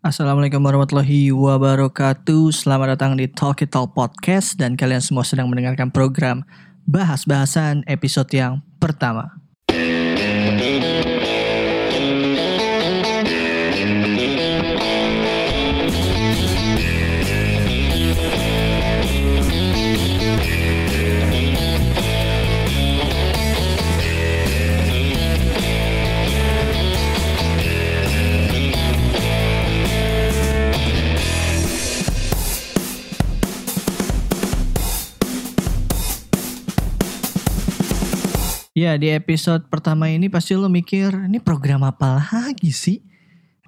Assalamualaikum 0.00 0.64
warahmatullahi 0.64 1.28
wabarakatuh. 1.28 2.56
Selamat 2.56 2.96
datang 2.96 3.20
di 3.20 3.28
Talk 3.28 3.60
It 3.60 3.68
Talk 3.68 3.92
Podcast 3.92 4.56
dan 4.56 4.72
kalian 4.72 5.04
semua 5.04 5.28
sedang 5.28 5.52
mendengarkan 5.52 5.92
program 5.92 6.40
bahas-bahasan 6.88 7.84
episode 7.84 8.32
yang 8.32 8.64
pertama. 8.80 9.36
Ya 38.80 38.96
di 38.96 39.12
episode 39.12 39.68
pertama 39.68 40.08
ini 40.08 40.32
pasti 40.32 40.56
lo 40.56 40.72
mikir 40.72 41.12
ini 41.28 41.36
program 41.36 41.84
apa 41.84 42.16
lagi 42.16 42.72
sih? 42.72 43.04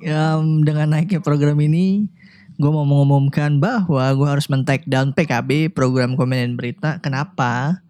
Um, 0.01 0.65
dengan 0.65 0.89
naiknya 0.89 1.21
program 1.21 1.61
ini 1.61 2.09
gue 2.57 2.71
mau 2.73 2.89
mengumumkan 2.89 3.61
bahwa 3.61 4.09
gue 4.09 4.25
harus 4.25 4.49
men-take 4.49 4.89
down 4.89 5.13
PKB 5.13 5.69
program 5.77 6.17
komen 6.17 6.41
dan 6.41 6.53
berita. 6.57 6.97
Kenapa? 7.05 7.85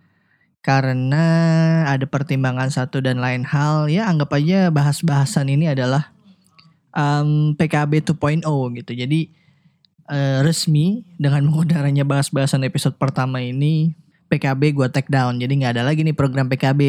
Karena 0.66 1.22
ada 1.86 2.02
pertimbangan 2.10 2.74
satu 2.74 2.98
dan 2.98 3.22
lain 3.22 3.46
hal. 3.46 3.86
Ya 3.86 4.10
anggap 4.10 4.34
aja 4.34 4.74
bahas-bahasan 4.74 5.46
ini 5.46 5.70
adalah 5.70 6.10
um, 6.90 7.54
PKB 7.54 8.02
2.0 8.02 8.42
gitu. 8.82 8.98
Jadi 8.98 9.30
uh, 10.10 10.42
resmi 10.42 11.06
dengan 11.22 11.46
mengudaranya 11.46 12.02
bahas-bahasan 12.02 12.66
episode 12.66 12.98
pertama 12.98 13.38
ini 13.38 13.94
PKB 14.32 14.72
gue 14.72 14.88
take 14.88 15.12
down. 15.12 15.36
Jadi 15.36 15.60
nggak 15.60 15.76
ada 15.76 15.84
lagi 15.84 16.00
nih 16.00 16.16
program 16.16 16.48
PKB 16.48 16.80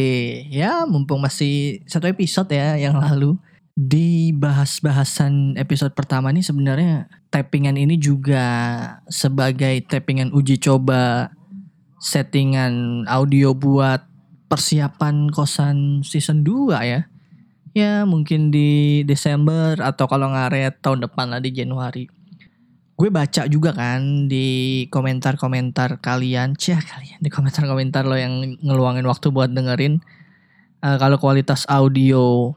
ya 0.48 0.88
mumpung 0.88 1.20
masih 1.20 1.84
satu 1.84 2.08
episode 2.08 2.48
ya 2.56 2.80
yang 2.80 2.96
lalu. 2.96 3.36
Di 3.76 4.32
bahas-bahasan 4.32 5.60
episode 5.60 5.92
pertama 5.92 6.32
nih 6.32 6.46
sebenarnya 6.46 7.12
tappingan 7.28 7.76
ini 7.76 8.00
juga 8.00 8.46
sebagai 9.12 9.84
tappingan 9.84 10.32
uji 10.32 10.62
coba 10.62 11.34
settingan 12.00 13.04
audio 13.10 13.52
buat 13.52 14.06
persiapan 14.48 15.34
kosan 15.34 16.06
season 16.06 16.48
2 16.48 16.80
ya. 16.86 17.02
Ya 17.74 18.06
mungkin 18.06 18.54
di 18.54 19.02
Desember 19.04 19.74
atau 19.82 20.06
kalau 20.06 20.30
ngaret 20.32 20.78
tahun 20.80 21.10
depan 21.10 21.34
lah 21.34 21.42
di 21.42 21.50
Januari 21.50 22.06
gue 22.94 23.10
baca 23.10 23.50
juga 23.50 23.74
kan 23.74 24.30
di 24.30 24.86
komentar-komentar 24.94 25.98
kalian, 25.98 26.54
cah 26.54 26.78
kalian 26.78 27.20
di 27.20 27.30
komentar-komentar 27.34 28.06
lo 28.06 28.14
yang 28.14 28.58
ngeluangin 28.62 29.06
waktu 29.10 29.34
buat 29.34 29.50
dengerin. 29.50 29.98
Uh, 30.84 30.98
kalau 31.00 31.18
kualitas 31.18 31.66
audio 31.66 32.54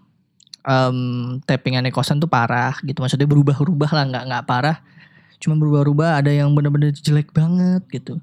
um, 0.66 1.38
tappingannya 1.46 1.88
kosan 1.88 2.20
tuh 2.20 2.28
parah 2.28 2.76
gitu, 2.84 3.00
maksudnya 3.00 3.24
berubah-ubah 3.24 3.90
lah 3.96 4.04
nggak 4.12 4.24
nggak 4.28 4.44
parah, 4.44 4.76
cuma 5.40 5.56
berubah-ubah 5.56 6.20
ada 6.20 6.28
yang 6.28 6.52
bener-bener 6.52 6.92
jelek 6.92 7.32
banget 7.32 7.80
gitu. 7.88 8.20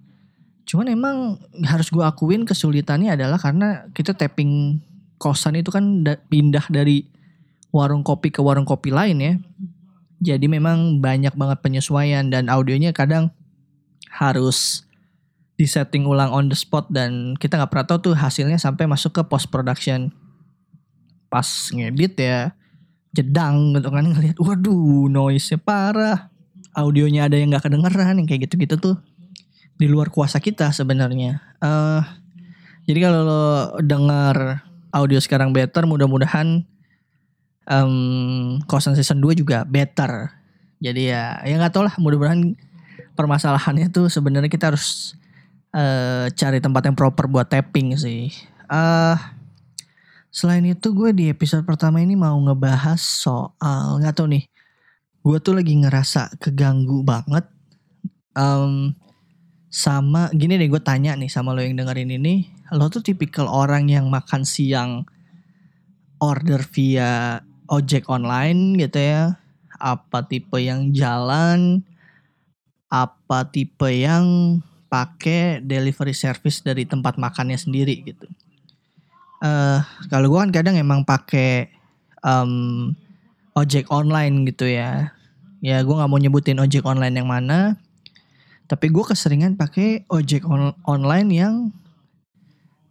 Cuman 0.69 0.93
emang 0.93 1.41
harus 1.65 1.89
gue 1.89 2.03
akuin 2.03 2.45
kesulitannya 2.45 3.15
adalah 3.15 3.41
karena 3.41 3.89
kita 3.91 4.13
tapping 4.13 4.79
kosan 5.17 5.57
itu 5.57 5.71
kan 5.73 6.03
da 6.05 6.19
pindah 6.19 6.67
dari 6.69 7.07
warung 7.73 8.05
kopi 8.05 8.29
ke 8.29 8.39
warung 8.43 8.67
kopi 8.69 8.93
lain 8.93 9.17
ya 9.17 9.33
jadi 10.23 10.47
memang 10.47 11.03
banyak 11.03 11.35
banget 11.35 11.59
penyesuaian 11.59 12.31
dan 12.31 12.47
audionya 12.47 12.95
kadang 12.95 13.35
harus 14.07 14.87
disetting 15.59 16.07
ulang 16.07 16.31
on 16.31 16.47
the 16.47 16.57
spot 16.57 16.87
dan 16.89 17.35
kita 17.37 17.59
nggak 17.59 17.69
pernah 17.69 17.85
tahu 17.85 18.11
tuh 18.11 18.15
hasilnya 18.15 18.57
sampai 18.57 18.87
masuk 18.87 19.13
ke 19.13 19.21
post 19.27 19.51
production. 19.51 20.09
Pas 21.27 21.45
ngedit 21.75 22.15
ya 22.17 22.55
jedang 23.13 23.77
gitu 23.77 23.93
kan 23.93 24.05
ngeliat 24.09 24.37
waduh 24.39 25.11
noise-nya 25.11 25.59
parah. 25.61 26.31
Audionya 26.73 27.29
ada 27.29 27.37
yang 27.37 27.53
nggak 27.53 27.69
kedengeran 27.69 28.17
yang 28.17 28.25
kayak 28.25 28.49
gitu-gitu 28.49 28.81
tuh 28.81 28.95
di 29.77 29.85
luar 29.85 30.09
kuasa 30.09 30.41
kita 30.41 30.73
sebenarnya. 30.73 31.43
Uh, 31.61 32.01
jadi 32.89 33.09
kalau 33.09 33.21
lo 33.21 33.45
dengar 33.83 34.65
audio 34.89 35.21
sekarang 35.21 35.53
better 35.53 35.85
mudah-mudahan 35.85 36.65
um, 37.69 38.59
kosan 38.67 38.95
season 38.97 39.23
2 39.23 39.39
juga 39.39 39.63
better. 39.67 40.31
Jadi 40.83 41.11
ya 41.11 41.39
ya 41.47 41.55
nggak 41.55 41.73
tau 41.73 41.83
lah 41.87 41.95
mudah-mudahan 41.95 42.55
permasalahannya 43.15 43.87
tuh 43.93 44.11
sebenarnya 44.11 44.51
kita 44.51 44.73
harus 44.73 45.15
uh, 45.71 46.27
cari 46.33 46.59
tempat 46.59 46.91
yang 46.91 46.95
proper 46.97 47.29
buat 47.31 47.47
tapping 47.47 47.95
sih. 47.95 48.33
Uh, 48.67 49.15
selain 50.33 50.65
itu 50.65 50.91
gue 50.91 51.13
di 51.13 51.29
episode 51.29 51.63
pertama 51.63 52.01
ini 52.01 52.17
mau 52.17 52.35
ngebahas 52.35 52.99
soal 52.99 54.01
nggak 54.01 54.15
tau 54.15 54.27
nih. 54.27 54.43
Gue 55.23 55.39
tuh 55.39 55.55
lagi 55.55 55.71
ngerasa 55.79 56.35
keganggu 56.41 56.99
banget. 57.05 57.47
Um, 58.33 58.97
sama 59.73 60.29
gini 60.33 60.57
deh 60.57 60.69
gue 60.69 60.81
tanya 60.81 61.17
nih 61.17 61.31
sama 61.31 61.55
lo 61.55 61.63
yang 61.63 61.79
dengerin 61.79 62.11
ini. 62.11 62.51
Lo 62.75 62.91
tuh 62.91 63.05
tipikal 63.05 63.47
orang 63.47 63.87
yang 63.87 64.09
makan 64.11 64.43
siang 64.43 65.05
order 66.19 66.61
via 66.65 67.39
ojek 67.67 68.07
online 68.11 68.79
gitu 68.79 68.99
ya. 68.99 69.39
Apa 69.79 70.23
tipe 70.27 70.55
yang 70.59 70.95
jalan 70.95 71.83
apa 72.93 73.49
tipe 73.49 73.89
yang 73.89 74.57
pakai 74.85 75.57
delivery 75.65 76.13
service 76.13 76.61
dari 76.61 76.85
tempat 76.85 77.17
makannya 77.17 77.57
sendiri 77.57 78.05
gitu. 78.05 78.29
Uh, 79.41 79.81
kalau 80.13 80.29
gue 80.29 80.39
kan 80.39 80.53
kadang 80.53 80.77
emang 80.77 81.01
pakai 81.01 81.73
um, 82.21 82.93
ojek 83.57 83.89
online 83.89 84.45
gitu 84.45 84.69
ya. 84.69 85.09
Ya 85.65 85.81
gue 85.81 85.95
nggak 85.95 86.09
mau 86.11 86.21
nyebutin 86.21 86.61
ojek 86.61 86.85
online 86.85 87.17
yang 87.17 87.25
mana. 87.25 87.81
Tapi 88.69 88.93
gue 88.93 89.01
keseringan 89.01 89.57
pakai 89.57 90.05
ojek 90.13 90.45
on 90.45 90.77
online 90.85 91.29
yang 91.33 91.73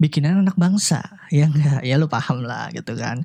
bikinan 0.02 0.42
anak 0.42 0.58
bangsa. 0.58 1.06
Ya 1.30 1.46
enggak 1.46 1.86
ya 1.86 1.94
lu 1.94 2.10
paham 2.10 2.42
lah 2.42 2.74
gitu 2.74 2.98
kan 2.98 3.22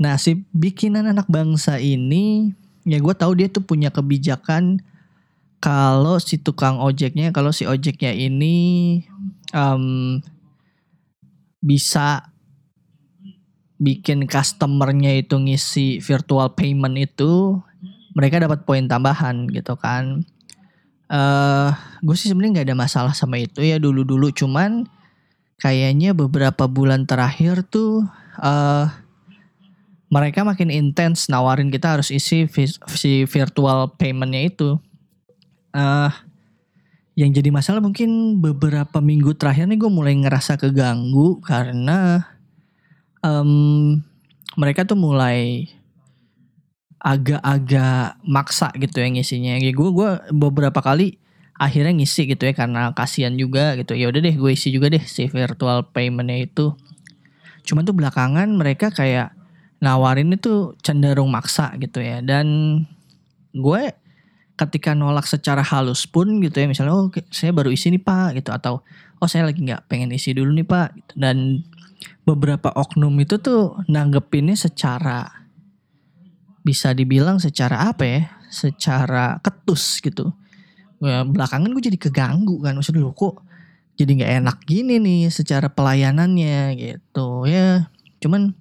Nah 0.00 0.16
si 0.16 0.44
bikinan 0.54 1.08
anak 1.10 1.28
bangsa 1.28 1.76
ini 1.76 2.54
ya 2.82 2.98
gue 2.98 3.14
tahu 3.14 3.38
dia 3.38 3.48
tuh 3.48 3.62
punya 3.62 3.92
kebijakan 3.92 4.82
kalau 5.62 6.18
si 6.18 6.42
tukang 6.42 6.82
ojeknya 6.82 7.30
kalau 7.30 7.54
si 7.54 7.62
ojeknya 7.62 8.10
ini 8.10 8.98
um, 9.54 10.18
bisa 11.62 12.26
bikin 13.82 14.26
customernya 14.26 15.22
itu 15.22 15.38
ngisi 15.38 16.02
virtual 16.02 16.54
payment 16.54 16.98
itu 16.98 17.58
mereka 18.14 18.42
dapat 18.42 18.62
poin 18.62 18.86
tambahan 18.86 19.46
gitu 19.50 19.74
kan. 19.74 20.22
Uh, 21.12 21.70
gue 22.00 22.16
sih 22.16 22.32
sebenarnya 22.32 22.62
nggak 22.62 22.68
ada 22.72 22.78
masalah 22.78 23.12
sama 23.12 23.36
itu 23.36 23.60
ya 23.60 23.76
dulu-dulu 23.76 24.32
cuman 24.32 24.88
kayaknya 25.60 26.16
beberapa 26.16 26.64
bulan 26.64 27.04
terakhir 27.04 27.68
tuh 27.68 28.08
uh, 28.40 28.88
mereka 30.12 30.44
makin 30.44 30.68
intens 30.68 31.32
nawarin 31.32 31.72
kita 31.72 31.96
harus 31.96 32.12
isi 32.12 32.44
si 32.92 33.12
virtual 33.24 33.96
paymentnya 33.96 34.44
itu. 34.44 34.76
Uh, 35.72 36.12
yang 37.16 37.32
jadi 37.32 37.48
masalah 37.48 37.80
mungkin 37.80 38.36
beberapa 38.44 39.00
minggu 39.00 39.32
terakhir 39.40 39.72
nih 39.72 39.80
gue 39.80 39.88
mulai 39.88 40.12
ngerasa 40.20 40.60
keganggu 40.60 41.40
karena 41.40 42.28
um, 43.24 44.04
mereka 44.60 44.84
tuh 44.84 45.00
mulai 45.00 45.64
agak-agak 47.00 48.20
maksa 48.20 48.68
gitu 48.76 49.00
ya 49.00 49.08
ngisinya. 49.08 49.56
Ya 49.64 49.72
gue 49.72 49.90
gue 49.96 50.10
beberapa 50.28 50.84
kali 50.84 51.16
akhirnya 51.56 51.96
ngisi 51.96 52.28
gitu 52.28 52.44
ya 52.44 52.52
karena 52.52 52.92
kasihan 52.92 53.32
juga 53.32 53.80
gitu. 53.80 53.96
Ya 53.96 54.12
udah 54.12 54.20
deh 54.20 54.36
gue 54.36 54.50
isi 54.52 54.68
juga 54.68 54.92
deh 54.92 55.00
si 55.08 55.24
virtual 55.32 55.88
paymentnya 55.88 56.44
itu. 56.44 56.76
Cuman 57.64 57.88
tuh 57.88 57.96
belakangan 57.96 58.48
mereka 58.52 58.92
kayak 58.92 59.41
nawarin 59.82 60.30
itu 60.30 60.78
cenderung 60.80 61.28
maksa 61.28 61.74
gitu 61.82 61.98
ya. 61.98 62.22
Dan 62.22 62.78
gue 63.50 63.82
ketika 64.54 64.94
nolak 64.94 65.26
secara 65.26 65.66
halus 65.66 66.06
pun 66.06 66.38
gitu 66.38 66.62
ya 66.62 66.70
misalnya 66.70 66.94
oh 66.94 67.10
saya 67.34 67.50
baru 67.50 67.74
isi 67.74 67.90
nih 67.90 68.00
pak 68.00 68.38
gitu. 68.38 68.54
Atau 68.54 68.86
oh 69.18 69.28
saya 69.28 69.50
lagi 69.50 69.58
nggak 69.58 69.90
pengen 69.90 70.14
isi 70.14 70.30
dulu 70.30 70.54
nih 70.54 70.64
pak 70.64 70.88
gitu. 70.94 71.12
dan 71.18 71.66
beberapa 72.22 72.70
oknum 72.70 73.18
itu 73.18 73.42
tuh 73.42 73.82
nanggepinnya 73.90 74.54
secara 74.54 75.26
bisa 76.62 76.94
dibilang 76.94 77.42
secara 77.42 77.90
apa 77.90 78.04
ya 78.06 78.22
secara 78.46 79.42
ketus 79.42 79.98
gitu. 79.98 80.30
Ya, 81.02 81.26
belakangan 81.26 81.74
gue 81.74 81.82
jadi 81.82 81.98
keganggu 81.98 82.62
kan 82.62 82.78
maksudnya 82.78 83.02
lu 83.02 83.10
kok 83.10 83.42
jadi 83.98 84.22
nggak 84.22 84.32
enak 84.46 84.56
gini 84.62 85.02
nih 85.02 85.22
secara 85.34 85.66
pelayanannya 85.66 86.78
gitu. 86.78 87.50
Ya 87.50 87.90
cuman 88.22 88.54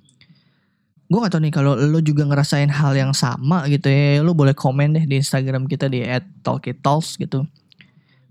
gue 1.11 1.19
gak 1.19 1.35
tau 1.35 1.43
nih 1.43 1.51
kalau 1.51 1.75
lo 1.75 1.99
juga 1.99 2.23
ngerasain 2.23 2.71
hal 2.71 2.95
yang 2.95 3.11
sama 3.11 3.67
gitu 3.67 3.91
ya 3.91 4.23
lo 4.23 4.31
boleh 4.31 4.55
komen 4.55 4.95
deh 4.95 5.03
di 5.03 5.19
Instagram 5.19 5.67
kita 5.67 5.91
di 5.91 6.07
@talkitalks 6.39 7.19
gitu. 7.19 7.43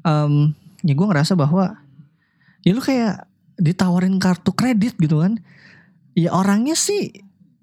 Um, 0.01 0.57
ya 0.81 0.97
gue 0.97 1.05
ngerasa 1.05 1.37
bahwa 1.37 1.77
ya 2.65 2.73
lo 2.73 2.81
kayak 2.81 3.29
ditawarin 3.61 4.17
kartu 4.17 4.57
kredit 4.57 4.97
gitu 4.97 5.21
kan. 5.21 5.37
Ya 6.17 6.33
orangnya 6.33 6.73
sih 6.73 7.13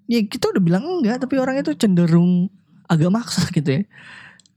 ya 0.05 0.21
kita 0.21 0.53
udah 0.53 0.61
bilang 0.61 0.85
enggak 0.85 1.25
tapi 1.25 1.41
orangnya 1.41 1.73
tuh 1.73 1.81
cenderung 1.81 2.53
agak 2.85 3.09
maksa 3.09 3.49
gitu 3.57 3.81
ya. 3.81 3.81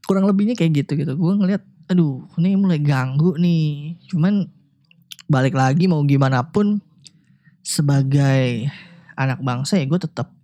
Kurang 0.05 0.29
lebihnya 0.29 0.53
kayak 0.53 0.85
gitu 0.85 0.93
gitu. 0.93 1.17
Gue 1.17 1.41
ngeliat 1.41 1.65
aduh 1.89 2.21
ini 2.37 2.53
mulai 2.53 2.77
ganggu 2.77 3.33
nih. 3.33 3.97
Cuman 4.13 4.45
balik 5.25 5.57
lagi 5.57 5.89
mau 5.89 6.05
gimana 6.05 6.45
pun 6.45 6.77
sebagai 7.65 8.69
anak 9.17 9.41
bangsa 9.41 9.81
ya 9.81 9.89
gue 9.89 9.97
tetap 9.97 10.40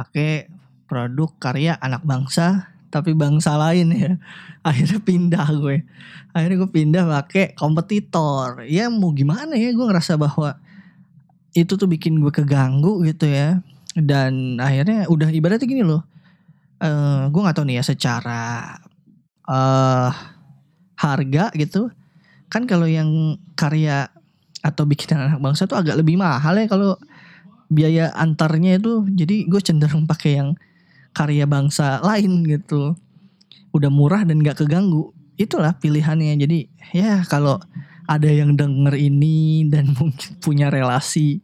pakai 0.00 0.48
produk 0.88 1.28
karya 1.36 1.76
anak 1.76 2.02
bangsa 2.08 2.72
tapi 2.90 3.14
bangsa 3.14 3.54
lain 3.54 3.92
ya. 3.94 4.12
Akhirnya 4.68 4.98
pindah 4.98 5.46
gue. 5.54 5.86
Akhirnya 6.34 6.56
gue 6.66 6.70
pindah 6.70 7.04
pakai 7.06 7.54
kompetitor. 7.54 8.66
Ya 8.66 8.90
mau 8.90 9.12
gimana 9.14 9.54
ya 9.54 9.70
gue 9.70 9.86
ngerasa 9.86 10.18
bahwa 10.18 10.58
itu 11.54 11.76
tuh 11.78 11.86
bikin 11.86 12.18
gue 12.18 12.32
keganggu 12.34 13.04
gitu 13.06 13.30
ya. 13.30 13.62
Dan 13.94 14.58
akhirnya 14.58 15.06
udah 15.06 15.28
ibaratnya 15.30 15.66
gini 15.66 15.82
loh. 15.86 16.02
Uh, 16.80 17.28
gue 17.28 17.40
nggak 17.44 17.56
tahu 17.60 17.68
nih 17.68 17.76
ya 17.78 17.84
secara 17.84 18.76
uh, 19.44 20.10
harga 20.96 21.52
gitu 21.56 21.92
kan 22.50 22.66
kalau 22.66 22.84
yang 22.84 23.38
karya 23.54 24.10
atau 24.60 24.84
bikinan 24.84 25.32
anak 25.32 25.40
bangsa 25.40 25.64
tuh 25.64 25.80
agak 25.80 25.96
lebih 25.96 26.20
mahal 26.20 26.52
ya 26.58 26.68
kalau 26.68 27.00
biaya 27.70 28.10
antarnya 28.18 28.82
itu 28.82 29.06
jadi 29.14 29.46
gue 29.46 29.60
cenderung 29.62 30.04
pakai 30.04 30.42
yang 30.42 30.58
karya 31.14 31.46
bangsa 31.46 32.02
lain 32.02 32.42
gitu. 32.44 32.98
Udah 33.70 33.88
murah 33.88 34.26
dan 34.26 34.42
gak 34.42 34.66
keganggu. 34.66 35.14
Itulah 35.38 35.78
pilihannya. 35.78 36.34
Jadi 36.36 36.66
ya 36.90 37.22
kalau 37.24 37.62
ada 38.10 38.26
yang 38.26 38.58
denger 38.58 38.98
ini 38.98 39.70
dan 39.70 39.90
mungkin 39.98 40.36
punya 40.42 40.68
relasi 40.68 41.40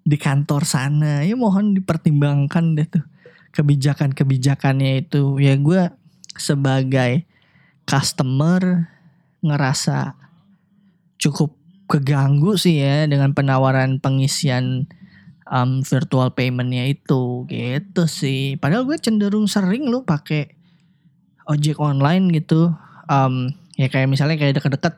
di 0.00 0.16
kantor 0.16 0.64
sana 0.64 1.20
ya 1.28 1.36
mohon 1.36 1.76
dipertimbangkan 1.76 2.72
deh 2.72 2.88
tuh 2.88 3.04
kebijakan-kebijakannya 3.52 5.04
itu. 5.06 5.36
Ya 5.36 5.54
gue 5.60 5.92
sebagai 6.40 7.28
customer 7.84 8.88
ngerasa 9.44 10.16
cukup 11.20 11.52
keganggu 11.90 12.54
sih 12.54 12.80
ya 12.80 13.04
dengan 13.04 13.34
penawaran 13.34 13.98
pengisian 13.98 14.86
um, 15.50 15.82
virtual 15.82 16.30
paymentnya 16.32 16.86
itu 16.86 17.44
gitu 17.50 18.06
sih. 18.06 18.56
Padahal 18.56 18.86
gue 18.86 18.96
cenderung 18.96 19.50
sering 19.50 19.90
lo 19.90 20.06
pakai 20.06 20.54
ojek 21.50 21.76
online 21.82 22.30
gitu. 22.30 22.70
Um, 23.10 23.50
ya 23.74 23.90
kayak 23.90 24.06
misalnya 24.06 24.38
kayak 24.38 24.62
deket-deket 24.62 24.94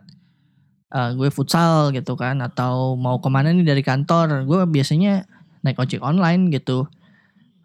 uh, 0.92 1.10
gue 1.16 1.32
futsal 1.32 1.90
gitu 1.96 2.14
kan 2.14 2.38
atau 2.44 2.94
mau 2.94 3.18
ke 3.18 3.28
mana 3.32 3.50
nih 3.50 3.64
dari 3.64 3.80
kantor 3.80 4.44
gue 4.44 4.60
biasanya 4.68 5.24
naik 5.64 5.80
ojek 5.80 6.04
online 6.04 6.52
gitu 6.52 6.86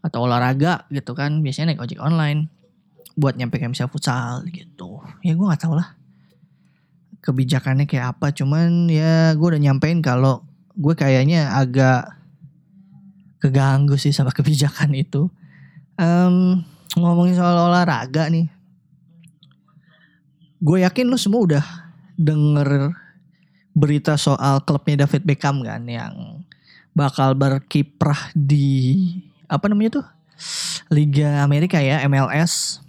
atau 0.01 0.19
olahraga 0.24 0.88
gitu 0.88 1.12
kan 1.12 1.44
biasanya 1.44 1.75
naik 1.75 1.84
ojek 1.84 2.00
online 2.00 2.48
buat 3.19 3.36
nyampe 3.36 3.60
kayak 3.60 3.75
misalnya 3.75 3.92
futsal 3.92 4.45
gitu 4.48 5.04
ya 5.25 5.36
gue 5.36 5.45
nggak 5.45 5.62
tahu 5.62 5.75
lah 5.75 5.98
kebijakannya 7.19 7.89
kayak 7.89 8.16
apa 8.16 8.31
cuman 8.31 8.88
ya 8.88 9.34
gue 9.36 9.48
udah 9.51 9.60
nyampein 9.62 10.00
kalau 10.00 10.45
gue 10.78 10.94
kayaknya 10.94 11.51
agak 11.51 12.16
keganggu 13.42 13.95
sih 14.00 14.13
sama 14.13 14.34
kebijakan 14.38 14.94
itu. 14.98 15.30
Um, 15.98 16.62
ngomongin 16.94 17.38
soal 17.38 17.57
olahraga 17.57 18.30
nih, 18.30 18.50
gue 20.62 20.78
yakin 20.86 21.10
lo 21.10 21.18
semua 21.18 21.42
udah 21.42 21.66
denger 22.18 22.94
berita 23.78 24.18
soal 24.18 24.66
klubnya 24.66 25.06
David 25.06 25.25
Beckham 25.25 25.62
kan 25.62 25.86
yang 25.86 26.42
bakal 26.98 27.38
berkiprah 27.38 28.34
di 28.34 29.06
apa 29.45 29.69
namanya 29.69 30.01
tuh 30.01 30.06
Liga 30.89 31.45
Amerika 31.45 31.78
ya 31.78 32.01
MLS 32.10 32.81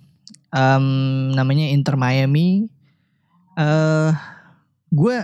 um, 0.53 1.33
namanya 1.37 1.69
Inter 1.69 1.97
Miami. 1.97 2.69
Uh, 3.59 4.15
gue 4.89 5.17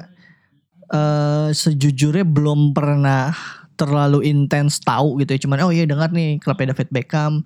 uh, 0.91 1.49
sejujurnya 1.55 2.27
belum 2.27 2.75
pernah 2.75 3.33
terlalu 3.75 4.27
intens 4.27 4.81
tahu 4.83 5.21
gitu 5.23 5.35
ya. 5.37 5.41
Cuman 5.43 5.63
oh 5.67 5.73
iya 5.75 5.85
dengar 5.87 6.11
nih 6.11 6.39
klubnya 6.43 6.75
David 6.75 6.91
Beckham 6.91 7.43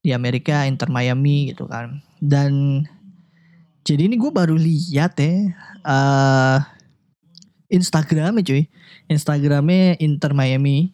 di 0.00 0.10
Amerika 0.16 0.64
Inter 0.64 0.88
Miami 0.88 1.52
gitu 1.52 1.68
kan. 1.68 2.02
Dan 2.20 2.84
jadi 3.84 4.06
ini 4.06 4.20
gue 4.20 4.28
baru 4.28 4.54
lihat 4.54 5.16
ya 5.16 5.56
uh, 5.86 6.58
Instagramnya 7.70 8.42
cuy. 8.44 8.66
Instagramnya 9.06 9.96
Inter 10.02 10.34
Miami. 10.34 10.92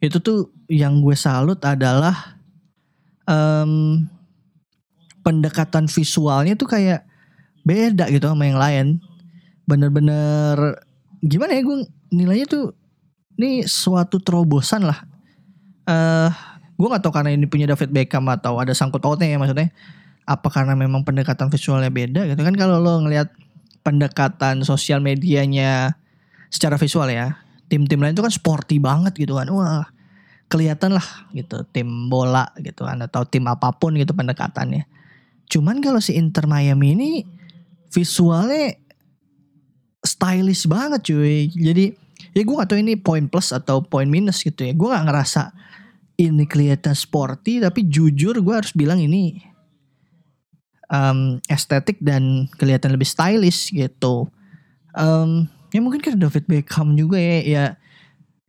Itu 0.00 0.18
tuh 0.18 0.48
yang 0.66 1.04
gue 1.04 1.12
salut 1.12 1.60
adalah 1.60 2.40
um, 3.28 4.04
pendekatan 5.20 5.86
visualnya 5.86 6.56
tuh 6.56 6.72
kayak 6.72 7.04
beda 7.62 8.08
gitu 8.08 8.24
sama 8.24 8.48
yang 8.48 8.58
lain. 8.58 8.86
Bener-bener 9.68 10.80
gimana 11.20 11.52
ya 11.52 11.62
gue 11.62 11.78
nilainya 12.10 12.46
tuh 12.48 12.72
ini 13.40 13.64
suatu 13.64 14.20
terobosan 14.20 14.84
lah. 14.84 15.00
Eh, 15.88 16.28
uh, 16.28 16.30
gue 16.76 16.88
gak 16.88 17.00
tahu 17.00 17.12
karena 17.12 17.32
ini 17.32 17.48
punya 17.48 17.64
David 17.64 17.92
Beckham 17.92 18.28
atau 18.28 18.60
ada 18.60 18.76
sangkut 18.76 19.00
pautnya 19.00 19.32
ya 19.32 19.40
maksudnya. 19.40 19.72
Apa 20.28 20.52
karena 20.52 20.76
memang 20.76 21.02
pendekatan 21.02 21.48
visualnya 21.48 21.88
beda 21.88 22.28
gitu 22.28 22.40
kan 22.44 22.54
kalau 22.54 22.78
lo 22.78 23.00
ngelihat 23.02 23.32
pendekatan 23.80 24.62
sosial 24.62 25.00
medianya 25.00 25.96
secara 26.52 26.76
visual 26.76 27.08
ya. 27.08 27.40
Tim-tim 27.72 27.98
lain 28.02 28.12
itu 28.12 28.22
kan 28.22 28.34
sporty 28.34 28.76
banget 28.76 29.16
gitu 29.16 29.40
kan. 29.40 29.48
Wah, 29.48 29.88
kelihatan 30.50 30.98
lah 30.98 31.06
gitu 31.30 31.62
tim 31.70 32.10
bola 32.10 32.50
gitu 32.58 32.82
kan 32.82 32.98
atau 33.06 33.22
tim 33.22 33.46
apa 33.46 33.70
pun 33.70 33.94
gitu 33.94 34.12
pendekatannya. 34.12 34.84
Cuman 35.46 35.78
kalau 35.78 36.02
si 36.02 36.18
Inter 36.18 36.50
Miami 36.50 36.98
ini 36.98 37.10
visualnya 37.90 38.74
stylish 40.02 40.66
banget 40.66 41.06
cuy. 41.06 41.50
Jadi 41.54 41.94
ya 42.34 42.42
gue 42.46 42.54
gak 42.54 42.70
tau 42.70 42.78
ini 42.78 42.94
poin 42.94 43.26
plus 43.26 43.50
atau 43.50 43.82
poin 43.82 44.06
minus 44.06 44.42
gitu 44.42 44.66
ya. 44.66 44.72
Gue 44.74 44.90
gak 44.90 45.06
ngerasa 45.06 45.50
ini 46.20 46.44
kelihatan 46.44 46.92
sporty 46.92 47.64
tapi 47.64 47.88
jujur 47.88 48.36
gue 48.38 48.54
harus 48.54 48.76
bilang 48.76 49.00
ini 49.00 49.40
um, 50.92 51.40
estetik 51.48 51.96
dan 52.02 52.50
kelihatan 52.60 52.92
lebih 52.92 53.08
stylish 53.08 53.72
gitu. 53.72 54.28
Um, 54.92 55.46
ya 55.70 55.78
mungkin 55.78 56.02
kan 56.02 56.18
David 56.18 56.50
Beckham 56.50 56.98
juga 56.98 57.16
ya 57.16 57.38
ya 57.46 57.64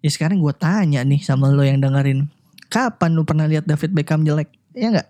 ya 0.01 0.09
sekarang 0.09 0.41
gue 0.41 0.53
tanya 0.57 1.05
nih 1.05 1.21
sama 1.21 1.53
lo 1.53 1.61
yang 1.61 1.77
dengerin 1.77 2.27
kapan 2.67 3.13
lo 3.13 3.21
pernah 3.23 3.45
lihat 3.45 3.69
David 3.69 3.93
Beckham 3.93 4.25
jelek? 4.25 4.50
Ya 4.73 4.89
nggak? 4.89 5.09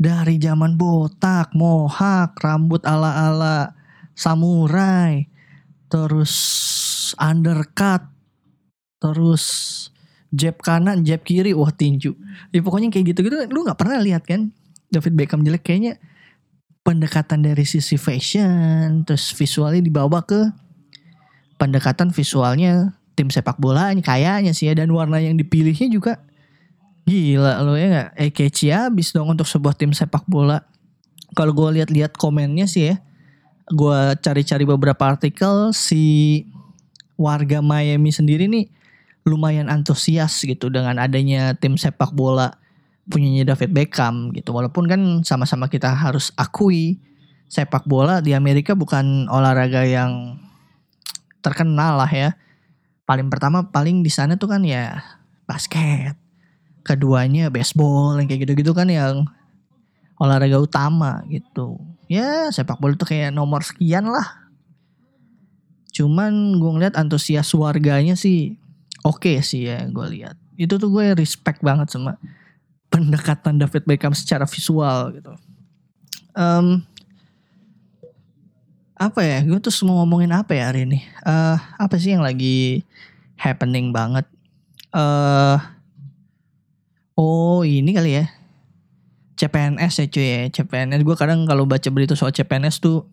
Dari 0.00 0.40
zaman 0.40 0.80
botak 0.80 1.52
mohak 1.52 2.32
rambut 2.40 2.80
ala 2.88 3.28
ala 3.28 3.76
samurai 4.16 5.28
terus 5.92 6.32
undercut, 7.18 8.04
terus 9.02 9.44
jab 10.30 10.60
kanan, 10.62 11.02
jab 11.02 11.24
kiri, 11.26 11.56
wah 11.56 11.72
tinju. 11.72 12.14
Ya 12.54 12.60
pokoknya 12.62 12.92
kayak 12.92 13.14
gitu-gitu 13.14 13.36
lu 13.50 13.66
nggak 13.66 13.78
pernah 13.78 13.98
lihat 13.98 14.26
kan? 14.26 14.54
David 14.90 15.14
Beckham 15.14 15.42
jelek 15.46 15.62
kayaknya 15.66 15.98
pendekatan 16.82 17.46
dari 17.46 17.62
sisi 17.62 17.94
fashion, 17.94 19.06
terus 19.06 19.30
visualnya 19.34 19.82
dibawa 19.82 20.22
ke 20.22 20.50
pendekatan 21.60 22.10
visualnya 22.10 22.96
tim 23.12 23.28
sepak 23.28 23.60
bola 23.60 23.92
kayaknya 24.00 24.56
sih 24.56 24.72
ya 24.72 24.74
dan 24.80 24.88
warna 24.96 25.20
yang 25.20 25.36
dipilihnya 25.36 25.92
juga 25.92 26.24
gila 27.04 27.60
lo 27.60 27.76
ya 27.76 27.86
nggak? 27.90 28.08
Eh 28.16 28.30
kece 28.32 28.72
abis 28.72 29.12
dong 29.12 29.28
untuk 29.28 29.44
sebuah 29.44 29.76
tim 29.76 29.92
sepak 29.92 30.24
bola. 30.24 30.64
Kalau 31.36 31.52
gue 31.54 31.78
lihat-lihat 31.78 32.16
komennya 32.16 32.64
sih 32.64 32.94
ya 32.94 32.96
gue 33.70 34.00
cari-cari 34.18 34.66
beberapa 34.66 35.06
artikel 35.06 35.70
si 35.70 36.42
warga 37.20 37.60
Miami 37.60 38.08
sendiri 38.08 38.48
nih 38.48 38.72
lumayan 39.28 39.68
antusias 39.68 40.40
gitu 40.40 40.72
dengan 40.72 40.96
adanya 40.96 41.52
tim 41.52 41.76
sepak 41.76 42.16
bola 42.16 42.56
punyanya 43.12 43.52
David 43.52 43.76
Beckham 43.76 44.32
gitu. 44.32 44.56
Walaupun 44.56 44.88
kan 44.88 45.00
sama-sama 45.20 45.68
kita 45.68 45.92
harus 45.92 46.32
akui 46.40 46.96
sepak 47.52 47.84
bola 47.84 48.24
di 48.24 48.32
Amerika 48.32 48.72
bukan 48.72 49.28
olahraga 49.28 49.84
yang 49.84 50.40
terkenal 51.44 52.00
lah 52.00 52.08
ya. 52.08 52.32
Paling 53.04 53.28
pertama 53.28 53.68
paling 53.68 54.00
di 54.00 54.08
sana 54.08 54.40
tuh 54.40 54.56
kan 54.56 54.64
ya 54.64 55.04
basket. 55.44 56.16
Keduanya 56.80 57.52
baseball 57.52 58.16
yang 58.16 58.24
kayak 58.24 58.48
gitu-gitu 58.48 58.72
kan 58.72 58.88
yang 58.88 59.28
olahraga 60.16 60.56
utama 60.56 61.20
gitu. 61.28 61.76
Ya 62.08 62.48
sepak 62.48 62.80
bola 62.80 62.96
tuh 62.96 63.12
kayak 63.12 63.36
nomor 63.36 63.60
sekian 63.60 64.08
lah 64.08 64.39
Cuman 66.00 66.56
gue 66.56 66.70
ngeliat 66.72 66.96
antusias 66.96 67.52
warganya 67.52 68.16
sih 68.16 68.56
oke 69.04 69.20
okay 69.20 69.44
sih 69.44 69.68
ya 69.68 69.84
gue 69.84 70.06
lihat. 70.16 70.32
Itu 70.56 70.80
tuh 70.80 70.88
gue 70.88 71.12
respect 71.12 71.60
banget 71.60 71.92
sama 71.92 72.16
pendekatan 72.88 73.60
David 73.60 73.84
Beckham 73.84 74.16
secara 74.16 74.48
visual 74.48 75.12
gitu. 75.12 75.36
Um, 76.32 76.80
apa 78.96 79.20
ya? 79.20 79.44
Gue 79.44 79.60
tuh 79.60 79.72
mau 79.84 80.00
ngomongin 80.00 80.32
apa 80.32 80.56
ya 80.56 80.72
hari 80.72 80.88
ini? 80.88 81.04
Uh, 81.20 81.60
apa 81.76 82.00
sih 82.00 82.16
yang 82.16 82.24
lagi 82.24 82.80
happening 83.36 83.92
banget? 83.92 84.24
Uh, 84.96 85.60
oh 87.12 87.60
ini 87.60 87.92
kali 87.92 88.24
ya. 88.24 88.26
CPNS 89.36 89.92
ya 90.00 90.06
cuy 90.08 90.26
ya. 90.28 90.40
CPNS 90.48 91.04
gue 91.04 91.16
kadang 91.16 91.44
kalau 91.44 91.68
baca 91.68 91.88
berita 91.92 92.16
soal 92.16 92.32
CPNS 92.32 92.80
tuh 92.80 93.04